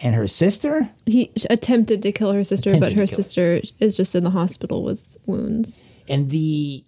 [0.00, 0.88] and her sister.
[1.06, 3.22] He attempted to kill her sister, but her kill her.
[3.22, 5.80] sister is just in the hospital with wounds.
[6.08, 6.84] and the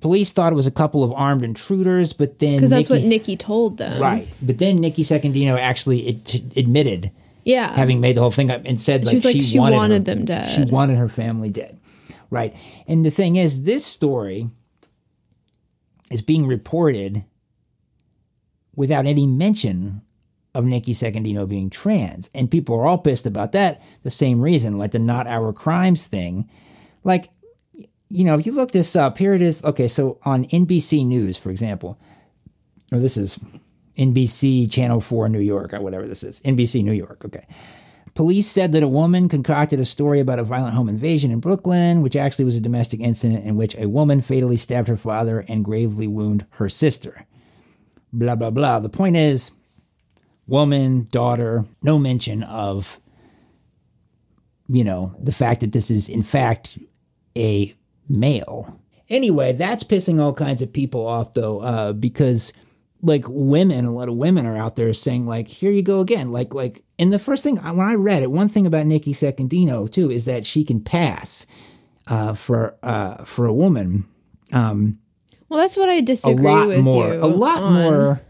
[0.00, 3.36] police thought it was a couple of armed intruders, but then Because that's what Nikki
[3.36, 4.00] told them.
[4.02, 4.26] right.
[4.42, 7.10] But then Nikki Secondino actually ad- admitted
[7.44, 7.72] Yeah.
[7.74, 10.06] having made the whole thing up and said like was like, she, she wanted, wanted
[10.08, 10.48] her- them dead.
[10.50, 11.78] She wanted her family dead,
[12.34, 12.54] right?
[12.86, 14.50] And the thing is, this story
[16.10, 17.24] is being reported
[18.76, 20.02] without any mention
[20.54, 23.82] of Nikki Secondino being trans, and people are all pissed about that.
[24.02, 26.48] The same reason, like the "not our crimes" thing,
[27.02, 27.30] like
[28.08, 29.62] you know, if you look this up, here it is.
[29.64, 31.98] Okay, so on NBC News, for example,
[32.92, 33.40] or this is
[33.96, 37.46] NBC Channel 4 New York, or whatever this is, NBC New York, okay.
[38.14, 42.00] Police said that a woman concocted a story about a violent home invasion in Brooklyn,
[42.00, 45.64] which actually was a domestic incident in which a woman fatally stabbed her father and
[45.64, 47.26] gravely wounded her sister.
[48.12, 48.78] Blah, blah, blah.
[48.78, 49.50] The point is,
[50.46, 53.00] woman, daughter, no mention of,
[54.68, 56.78] you know, the fact that this is in fact
[57.36, 57.74] a
[58.08, 58.80] male.
[59.08, 62.52] Anyway, that's pissing all kinds of people off though, uh, because
[63.04, 66.32] like women, a lot of women are out there saying like, "Here you go again."
[66.32, 69.90] Like, like, and the first thing when I read it, one thing about Nikki Secondino
[69.90, 71.46] too is that she can pass
[72.08, 74.06] uh, for uh, for a woman
[75.48, 77.20] Well, that's what I disagree a lot with more, you.
[77.20, 77.72] a lot on.
[77.74, 78.20] more.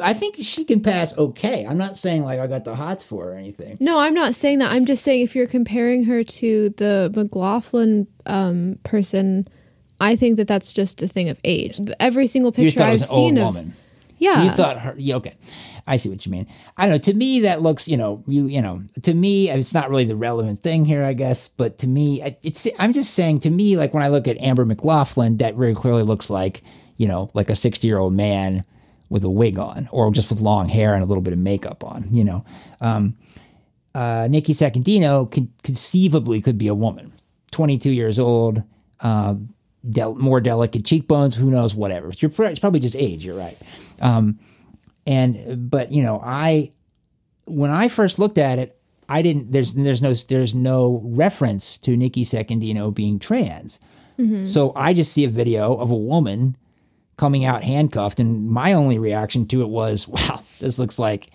[0.00, 1.66] I think she can pass okay.
[1.66, 3.76] I'm not saying like I got the hots for her or anything.
[3.78, 4.72] No, I'm not saying that.
[4.72, 9.46] I'm just saying if you're comparing her to the McLaughlin um, person,
[10.00, 11.80] I think that that's just a thing of age.
[12.00, 13.74] Every single picture I've was an old seen of woman.
[14.18, 14.94] yeah, So you thought her?
[14.98, 15.36] Yeah, okay.
[15.86, 16.48] I see what you mean.
[16.76, 16.98] I don't know.
[16.98, 20.16] To me, that looks, you know, you, you know, to me, it's not really the
[20.16, 21.48] relevant thing here, I guess.
[21.48, 22.66] But to me, it's.
[22.78, 23.40] I'm just saying.
[23.40, 26.62] To me, like when I look at Amber McLaughlin, that very clearly looks like,
[26.96, 28.62] you know, like a 60 year old man
[29.08, 31.84] with a wig on, or just with long hair and a little bit of makeup
[31.84, 32.08] on.
[32.12, 32.44] You know,
[32.80, 33.16] um,
[33.94, 37.12] uh, Nikki Secondino con- conceivably could be a woman,
[37.52, 38.62] 22 years old.
[39.00, 39.36] Uh,
[39.90, 42.12] del- more delicate cheekbones, who knows, whatever.
[42.12, 43.24] Pr- it's probably just age.
[43.24, 43.56] You're right.
[44.00, 44.38] Um,
[45.06, 46.72] and but you know i
[47.44, 48.76] when i first looked at it
[49.08, 53.78] i didn't there's there's no there's no reference to nikki secondino being trans
[54.46, 56.56] so i just see a video of a woman
[57.16, 61.30] coming out handcuffed and my only reaction to it was wow this looks like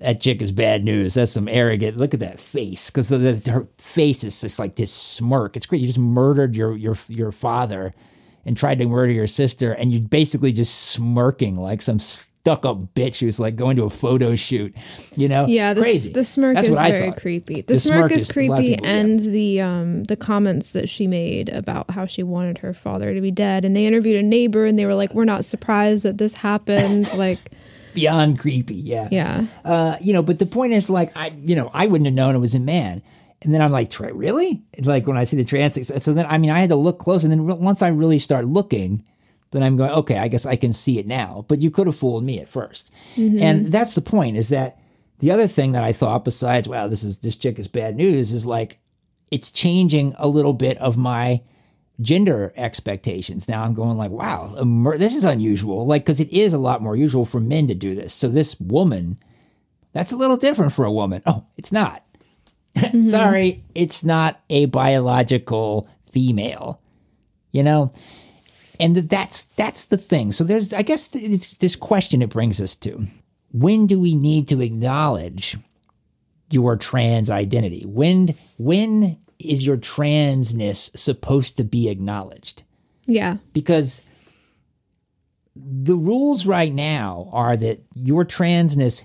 [0.00, 4.24] that chick is bad news that's some arrogant look at that face because her face
[4.24, 7.94] is just like this smirk it's great you just murdered your your your father
[8.48, 12.94] and tried to murder your sister, and you're basically just smirking like some stuck up
[12.94, 14.74] bitch who's like going to a photo shoot.
[15.16, 15.46] You know?
[15.46, 15.74] yeah.
[15.74, 16.14] The, crazy.
[16.14, 17.56] the smirk That's is what I very creepy.
[17.56, 18.94] The, The smirk, smirk is is- a lot of creepy, people, yeah.
[18.94, 23.20] and the um the comments that she made about how she wanted her father to
[23.20, 26.16] be dead, and they interviewed a neighbor, and they were like, "We're not surprised that
[26.16, 27.38] this happened." like,
[27.94, 29.08] Beyond creepy, yeah.
[29.10, 29.46] yeah.
[29.64, 32.34] Uh, you know, but the point is, like, I, you know, I wouldn't have known
[32.34, 33.02] it was a man.
[33.42, 34.62] And then I'm like, "Tra- really?
[34.82, 37.22] Like when I see the trans, so then I mean, I had to look close,
[37.22, 39.04] and then once I really start looking,
[39.50, 41.44] then I'm going, okay, I guess I can see it now.
[41.48, 42.86] But you could have fooled me at 1st
[43.40, 44.36] and that's the point.
[44.36, 44.78] Is that
[45.20, 48.32] the other thing that I thought besides, wow, this is this chick is bad news,
[48.32, 48.78] is like
[49.30, 51.42] it's changing a little bit of my
[52.00, 53.48] gender expectations.
[53.48, 54.54] Now I'm going like, wow,
[54.96, 55.86] this is unusual.
[55.86, 58.14] Like, because it is a lot more usual for men to do this.
[58.14, 59.18] So this woman,
[59.92, 61.22] that's a little different for a woman.
[61.26, 62.04] Oh, it's not.
[62.78, 63.02] Mm-hmm.
[63.02, 66.80] Sorry, it's not a biological female.
[67.50, 67.92] You know,
[68.78, 70.30] and that's that's the thing.
[70.30, 73.08] So there's, I guess, it's this question it brings us to:
[73.50, 75.58] When do we need to acknowledge
[76.50, 77.82] your trans identity?
[77.84, 82.64] When when is your transness supposed to be acknowledged?
[83.06, 83.38] Yeah.
[83.52, 84.02] Because
[85.54, 89.02] the rules right now are that your transness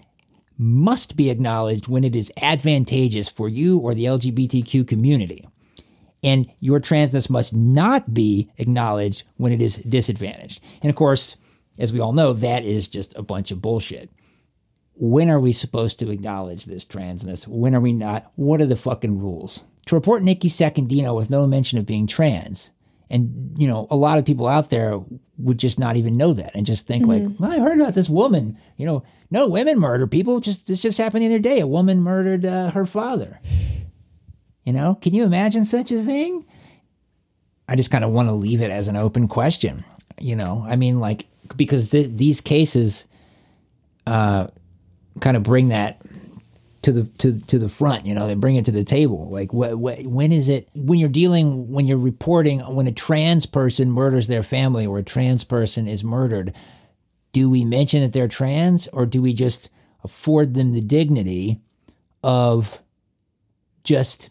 [0.58, 5.48] must be acknowledged when it is advantageous for you or the LGBTQ community.
[6.24, 10.64] And your transness must not be acknowledged when it is disadvantaged.
[10.82, 11.36] And of course,
[11.78, 14.10] as we all know, that is just a bunch of bullshit.
[14.96, 17.48] When are we supposed to acknowledge this transness?
[17.48, 18.32] When are we not?
[18.36, 19.64] What are the fucking rules?
[19.88, 22.72] To report Nikki Secondino with no mention of being trans,
[23.10, 25.00] and you know, a lot of people out there
[25.38, 28.08] would just not even know that and just think like, well, I heard about this
[28.10, 28.58] woman.
[28.78, 30.40] You know, no women murder people.
[30.40, 31.60] Just this just happened the other day.
[31.60, 33.42] A woman murdered uh, her father.
[34.64, 36.46] You know, can you imagine such a thing?
[37.68, 39.84] I just kind of want to leave it as an open question.
[40.20, 43.06] You know, I mean, like because th- these cases
[44.08, 44.48] uh,
[45.20, 46.02] kind of bring that
[46.84, 48.06] to the to to the front.
[48.06, 49.30] You know, they bring it to the table.
[49.30, 53.46] Like, wh- wh- when is it when you're dealing when you're reporting when a trans
[53.46, 56.56] person murders their family or a trans person is murdered?
[57.32, 59.70] Do we mention that they're trans, or do we just
[60.04, 61.62] afford them the dignity
[62.24, 62.82] of
[63.84, 64.30] just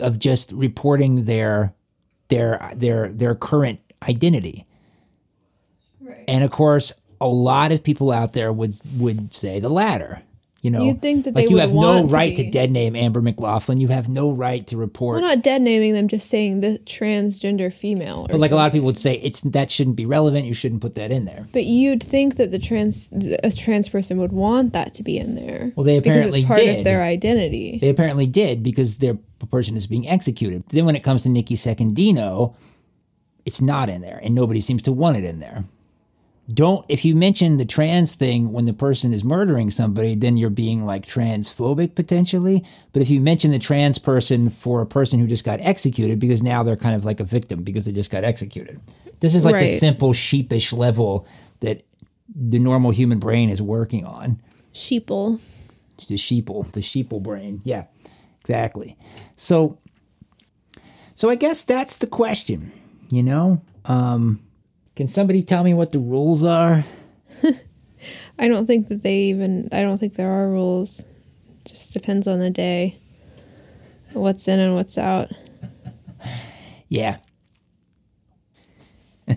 [0.00, 1.74] of just reporting their
[2.28, 4.66] their their their current identity.
[6.00, 6.24] Right.
[6.28, 10.22] And of course, a lot of people out there would would say the latter.
[10.64, 12.96] You know, You'd think that like you have no want to right to, dead name
[12.96, 13.80] Amber McLaughlin.
[13.80, 15.20] You have no right to report.
[15.20, 18.22] Well, not dead naming them, just saying the transgender female.
[18.22, 20.46] Or but like a lot of people would say, it's that shouldn't be relevant.
[20.46, 21.46] You shouldn't put that in there.
[21.52, 23.12] But you'd think that the trans
[23.42, 25.70] a trans person would want that to be in there.
[25.76, 26.78] Well, they apparently because it's part did.
[26.78, 27.76] of their identity.
[27.78, 29.18] They apparently did because their
[29.50, 30.64] person is being executed.
[30.68, 32.54] Then when it comes to Nikki Secondino,
[33.44, 35.64] it's not in there, and nobody seems to want it in there.
[36.52, 40.50] Don't if you mention the trans thing when the person is murdering somebody, then you're
[40.50, 42.62] being like transphobic potentially.
[42.92, 46.42] But if you mention the trans person for a person who just got executed, because
[46.42, 48.78] now they're kind of like a victim because they just got executed.
[49.20, 51.26] This is like the simple sheepish level
[51.60, 51.82] that
[52.34, 54.40] the normal human brain is working on
[54.74, 55.40] Sheeple.
[56.08, 57.62] the sheeple, the sheeple brain.
[57.64, 57.84] Yeah,
[58.40, 58.98] exactly.
[59.36, 59.78] So,
[61.14, 62.72] So I guess that's the question,
[63.08, 63.62] you know?
[63.86, 64.40] Um,
[64.96, 66.84] can somebody tell me what the rules are?
[68.38, 69.68] I don't think that they even.
[69.72, 71.04] I don't think there are rules.
[71.64, 72.98] Just depends on the day.
[74.12, 75.30] What's in and what's out.
[76.88, 77.16] Yeah.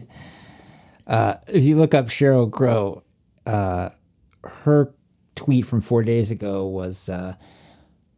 [1.08, 3.02] uh, if you look up Sheryl Crow,
[3.48, 3.90] uh,
[4.44, 4.94] her
[5.34, 7.34] tweet from four days ago was uh,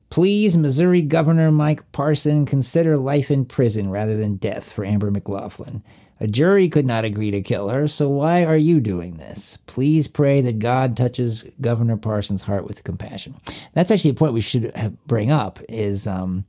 [0.10, 5.84] Please, Missouri Governor Mike Parson, consider life in prison rather than death for Amber McLaughlin.
[6.22, 9.58] A jury could not agree to kill her, so why are you doing this?
[9.68, 13.36] Please pray that God touches Governor Parson's heart with compassion.
[13.74, 16.44] That's actually a point we should have- bring up is um,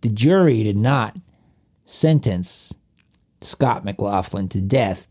[0.00, 1.16] the jury did not
[1.84, 2.74] sentence
[3.40, 5.06] Scott McLaughlin to death.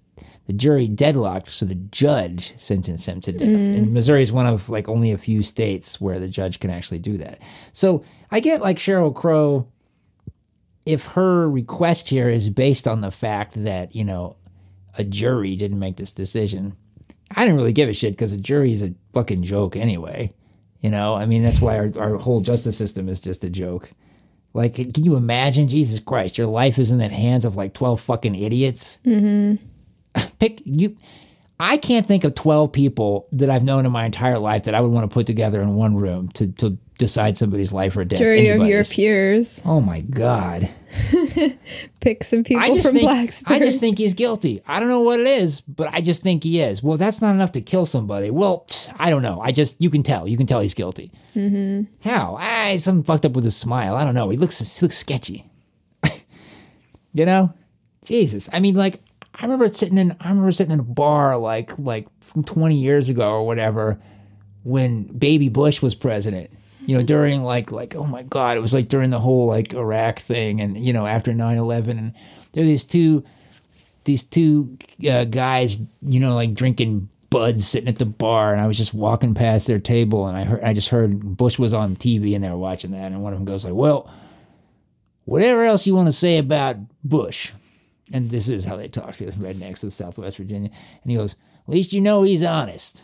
[0.48, 3.50] The jury deadlocked, so the judge sentenced him to death.
[3.50, 7.00] And Missouri is one of like only a few states where the judge can actually
[7.00, 7.42] do that.
[7.74, 9.68] So I get like Sheryl Crow,
[10.88, 14.38] if her request here is based on the fact that, you know,
[14.98, 16.78] a jury didn't make this decision,
[17.36, 20.34] I didn't really give a shit because a jury is a fucking joke anyway.
[20.80, 23.92] You know, I mean, that's why our, our whole justice system is just a joke.
[24.54, 25.68] Like, can you imagine?
[25.68, 29.00] Jesus Christ, your life is in the hands of like 12 fucking idiots.
[29.06, 29.56] Mm-hmm.
[30.40, 30.96] Pick you.
[31.60, 34.80] I can't think of 12 people that I've known in my entire life that I
[34.80, 38.20] would want to put together in one room to, to decide somebody's life or death.
[38.20, 39.62] Jury of your peers.
[39.66, 40.70] Oh my God.
[42.00, 43.52] Pick some people I just from think Blacksburg.
[43.52, 44.62] I just think he's guilty.
[44.68, 46.82] I don't know what it is, but I just think he is.
[46.82, 48.32] Well, that's not enough to kill somebody.
[48.32, 48.66] Well,
[49.00, 49.42] I don't know.
[49.42, 50.28] I just you can tell.
[50.28, 51.12] You can tell he's guilty.
[51.36, 52.10] Mm-hmm.
[52.10, 52.38] How?
[52.40, 53.96] Ah, he's something fucked up with his smile.
[53.96, 54.30] I don't know.
[54.30, 55.46] He looks he looks sketchy.
[57.14, 57.54] you know,
[58.04, 58.50] Jesus.
[58.52, 59.02] I mean, like
[59.36, 63.10] I remember sitting in I remember sitting in a bar like like from twenty years
[63.10, 64.00] ago or whatever
[64.64, 66.50] when Baby Bush was president.
[66.88, 69.74] You know, during like like oh my god, it was like during the whole like
[69.74, 72.14] Iraq thing, and you know after 9-11 and
[72.54, 73.24] there were these two
[74.06, 74.78] these two
[75.08, 78.94] uh, guys, you know, like drinking buds sitting at the bar, and I was just
[78.94, 82.44] walking past their table, and I heard I just heard Bush was on TV, and
[82.44, 84.10] they were watching that, and one of them goes like, "Well,
[85.26, 87.52] whatever else you want to say about Bush,"
[88.14, 90.72] and this is how they talk to rednecks of Southwest Virginia,
[91.04, 91.36] and he goes,
[91.68, 93.04] "At least you know he's honest."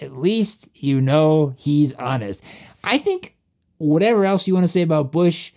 [0.00, 2.42] At least you know he's honest.
[2.82, 3.36] I think
[3.78, 5.52] whatever else you want to say about Bush,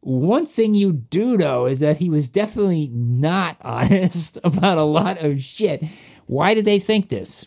[0.00, 5.22] one thing you do know is that he was definitely not honest about a lot
[5.22, 5.84] of shit.
[6.26, 7.46] Why did they think this?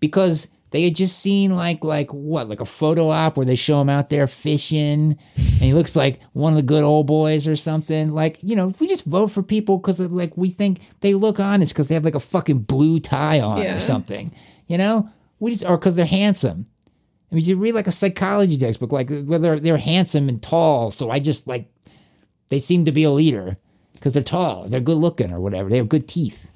[0.00, 3.80] Because they had just seen like like what like a photo op where they show
[3.80, 7.54] him out there fishing and he looks like one of the good old boys or
[7.54, 11.38] something like you know we just vote for people because like we think they look
[11.38, 13.76] honest because they have like a fucking blue tie on Yeah.
[13.76, 14.34] or something
[14.66, 15.08] you know
[15.44, 16.66] we just or because they're handsome
[17.34, 20.92] I mean, you read like a psychology textbook, like whether they're handsome and tall.
[20.92, 21.68] So I just like
[22.48, 23.56] they seem to be a leader
[23.94, 25.68] because they're tall, they're good looking or whatever.
[25.68, 26.48] They have good teeth,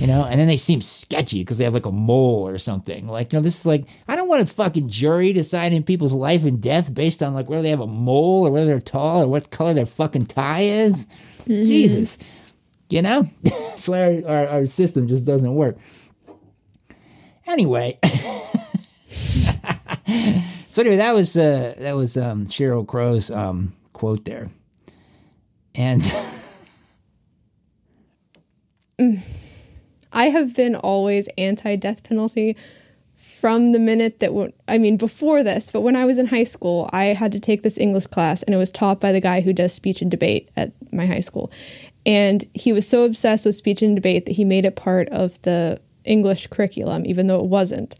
[0.00, 0.24] you know.
[0.24, 3.06] And then they seem sketchy because they have like a mole or something.
[3.06, 6.44] Like you know, this is like I don't want a fucking jury deciding people's life
[6.44, 9.28] and death based on like whether they have a mole or whether they're tall or
[9.28, 11.06] what color their fucking tie is.
[11.42, 11.62] Mm-hmm.
[11.62, 12.18] Jesus,
[12.90, 13.28] you know.
[13.44, 15.78] That's why our, our, our system just doesn't work.
[17.48, 17.98] Anyway.
[20.78, 24.48] So anyway, that was uh, that was um, Sheryl Crow's um, quote there,
[25.74, 26.00] and
[30.12, 32.56] I have been always anti death penalty
[33.16, 36.88] from the minute that I mean before this, but when I was in high school,
[36.92, 39.52] I had to take this English class and it was taught by the guy who
[39.52, 41.50] does speech and debate at my high school.
[42.06, 45.42] And he was so obsessed with speech and debate that he made it part of
[45.42, 47.94] the English curriculum even though it wasn't.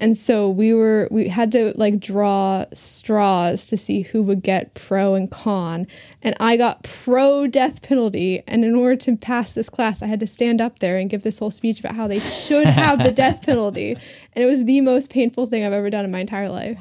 [0.00, 4.74] And so we were we had to like draw straws to see who would get
[4.74, 5.86] pro and con.
[6.22, 10.20] And I got pro death penalty and in order to pass this class I had
[10.20, 13.12] to stand up there and give this whole speech about how they should have the
[13.12, 13.96] death penalty.
[14.34, 16.80] And it was the most painful thing I've ever done in my entire life.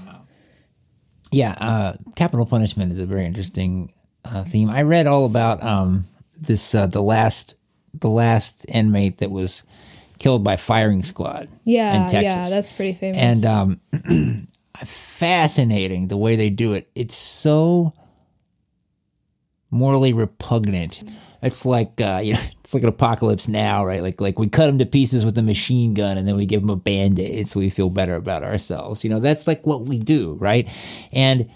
[1.34, 3.92] yeah, uh, capital punishment is a very interesting
[4.24, 4.70] uh, theme.
[4.70, 6.06] I read all about um,
[6.40, 7.56] this uh, the last
[7.94, 9.64] the last inmate that was
[10.24, 11.50] killed by firing squad.
[11.66, 12.24] Yeah, in Texas.
[12.24, 13.18] yeah, that's pretty famous.
[13.20, 14.48] and um,
[14.86, 16.90] fascinating the way they do it.
[16.96, 17.94] It's so
[19.70, 21.04] morally repugnant.
[21.42, 24.02] It's like uh, you know, it's like an apocalypse now, right?
[24.02, 26.62] Like like we cut them to pieces with a machine gun, and then we give
[26.62, 29.04] them a band aid so we feel better about ourselves.
[29.04, 30.70] You know, that's like what we do, right?
[31.12, 31.50] And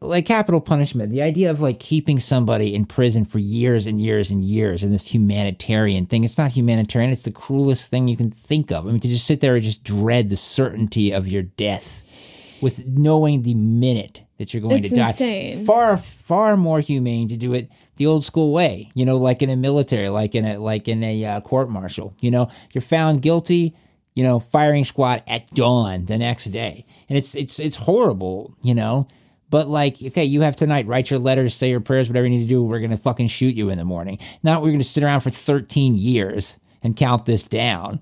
[0.00, 4.30] like capital punishment, the idea of like keeping somebody in prison for years and years
[4.30, 8.30] and years and this humanitarian thing, it's not humanitarian, it's the cruelest thing you can
[8.30, 8.86] think of.
[8.86, 12.86] I mean, to just sit there and just dread the certainty of your death with
[12.86, 15.08] knowing the minute that you're going It's to die.
[15.08, 15.66] insane.
[15.66, 18.90] Far, far more humane to do it the old school way.
[18.94, 22.14] You know, like in a military, like in a like in a uh, court martial.
[22.20, 23.74] You know, you're found guilty.
[24.14, 28.56] You know, firing squad at dawn the next day, and it's it's it's horrible.
[28.62, 29.08] You know.
[29.50, 30.86] But like, okay, you have tonight.
[30.86, 32.62] Write your letters, say your prayers, whatever you need to do.
[32.62, 34.18] We're gonna fucking shoot you in the morning.
[34.42, 38.00] Not we're gonna sit around for 13 years and count this down.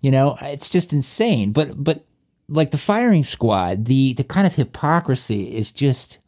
[0.00, 1.52] You know, it's just insane.
[1.52, 2.04] But but
[2.48, 6.18] like the firing squad, the the kind of hypocrisy is just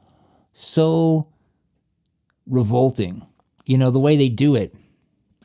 [0.53, 1.29] so
[2.47, 3.27] revolting.
[3.66, 4.75] You know, the way they do it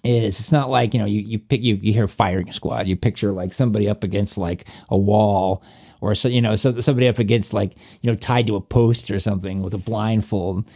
[0.05, 2.95] is it's not like, you know, you, you pick you you hear firing squad, you
[2.95, 5.63] picture like somebody up against like a wall
[6.01, 9.09] or so you know, so, somebody up against like, you know, tied to a post
[9.09, 10.67] or something with a blindfold,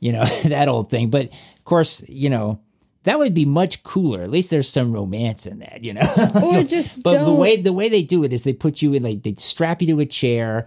[0.00, 1.10] you know, that old thing.
[1.10, 2.60] But of course, you know,
[3.04, 4.22] that would be much cooler.
[4.22, 6.02] At least there's some romance in that, you know.
[6.42, 8.94] Or just but the don't- way the way they do it is they put you
[8.94, 10.66] in like they strap you to a chair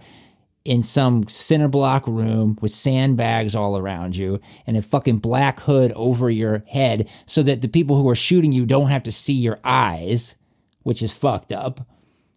[0.64, 5.90] in some center block room with sandbags all around you and a fucking black hood
[5.96, 9.32] over your head so that the people who are shooting you don't have to see
[9.32, 10.36] your eyes,
[10.82, 11.86] which is fucked up.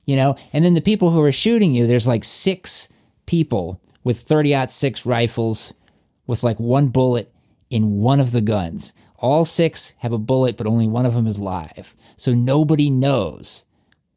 [0.06, 2.88] You know, and then the people who are shooting you, there's like six
[3.26, 5.74] people with 30 six rifles
[6.28, 7.32] with like one bullet
[7.70, 8.94] in one of the guns.
[9.18, 11.96] All six have a bullet, but only one of them is live.
[12.18, 13.64] So nobody knows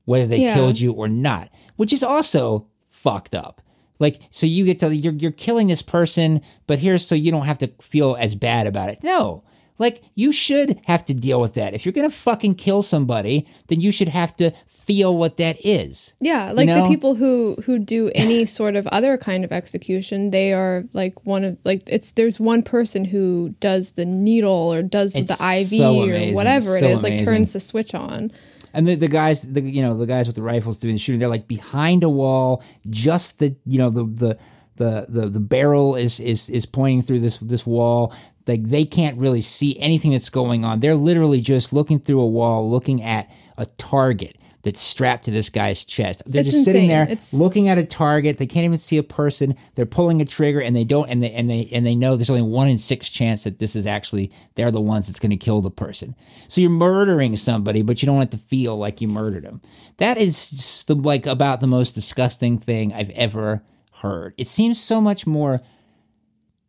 [0.04, 0.54] whether they Yeah.
[0.54, 3.62] killed you or not, which is also fucked up.
[3.98, 7.46] Like, so you get to, you're, you're killing this person, but here's so you don't
[7.46, 8.98] have to feel as bad about it.
[9.02, 9.42] No.
[9.78, 11.74] Like, you should have to deal with that.
[11.74, 16.14] If you're gonna fucking kill somebody, then you should have to feel what that is.
[16.18, 16.84] Yeah, like know?
[16.84, 21.26] the people who who do any sort of other kind of execution, they are like
[21.26, 25.44] one of like it's there's one person who does the needle or does It's the
[25.60, 26.34] IV so or amazing.
[26.34, 28.30] whatever It's it so is, like turns the switch on.
[28.76, 31.18] And the, the guys, the you know, the guys with the rifles doing the shooting,
[31.18, 32.62] they're like behind a wall.
[32.90, 34.38] Just the you know the the
[34.76, 38.14] the the, the barrel is is is pointing through this this wall.
[38.46, 40.80] Like they can't really see anything that's going on.
[40.80, 44.36] They're literally just looking through a wall, looking at a target
[44.66, 46.24] that's strapped to this guy's chest.
[46.26, 48.38] They're It's just sitting there It's- looking at a target.
[48.38, 49.54] They can't even see a person.
[49.76, 52.30] They're pulling a trigger and they don't and they and they and they know there's
[52.30, 55.36] only one in six chance that this is actually they're the ones that's going to
[55.36, 56.16] kill the person.
[56.48, 59.60] So you're murdering somebody, but you don't have to feel like you murdered them.
[59.98, 63.62] That is the, like about the most disgusting thing I've ever
[64.02, 64.34] heard.
[64.36, 65.60] It seems so much more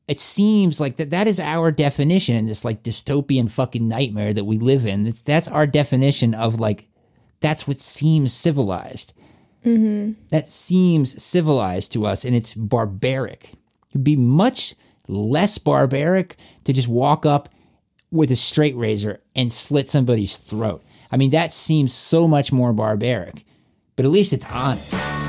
[0.07, 4.45] it seems like that that is our definition in this like dystopian fucking nightmare that
[4.45, 5.03] we live in.
[5.03, 6.87] That's that's our definition of like
[7.39, 9.13] that's what seems civilized.
[9.65, 10.13] Mm-hmm.
[10.29, 13.53] That seems civilized to us, and it's barbaric.
[13.89, 14.75] It'd be much
[15.07, 16.35] less barbaric
[16.65, 17.49] to just walk up
[18.11, 20.83] with a straight razor and slit somebody's throat.
[21.11, 23.45] I mean, that seems so much more barbaric,
[23.95, 25.26] but at least it's honest.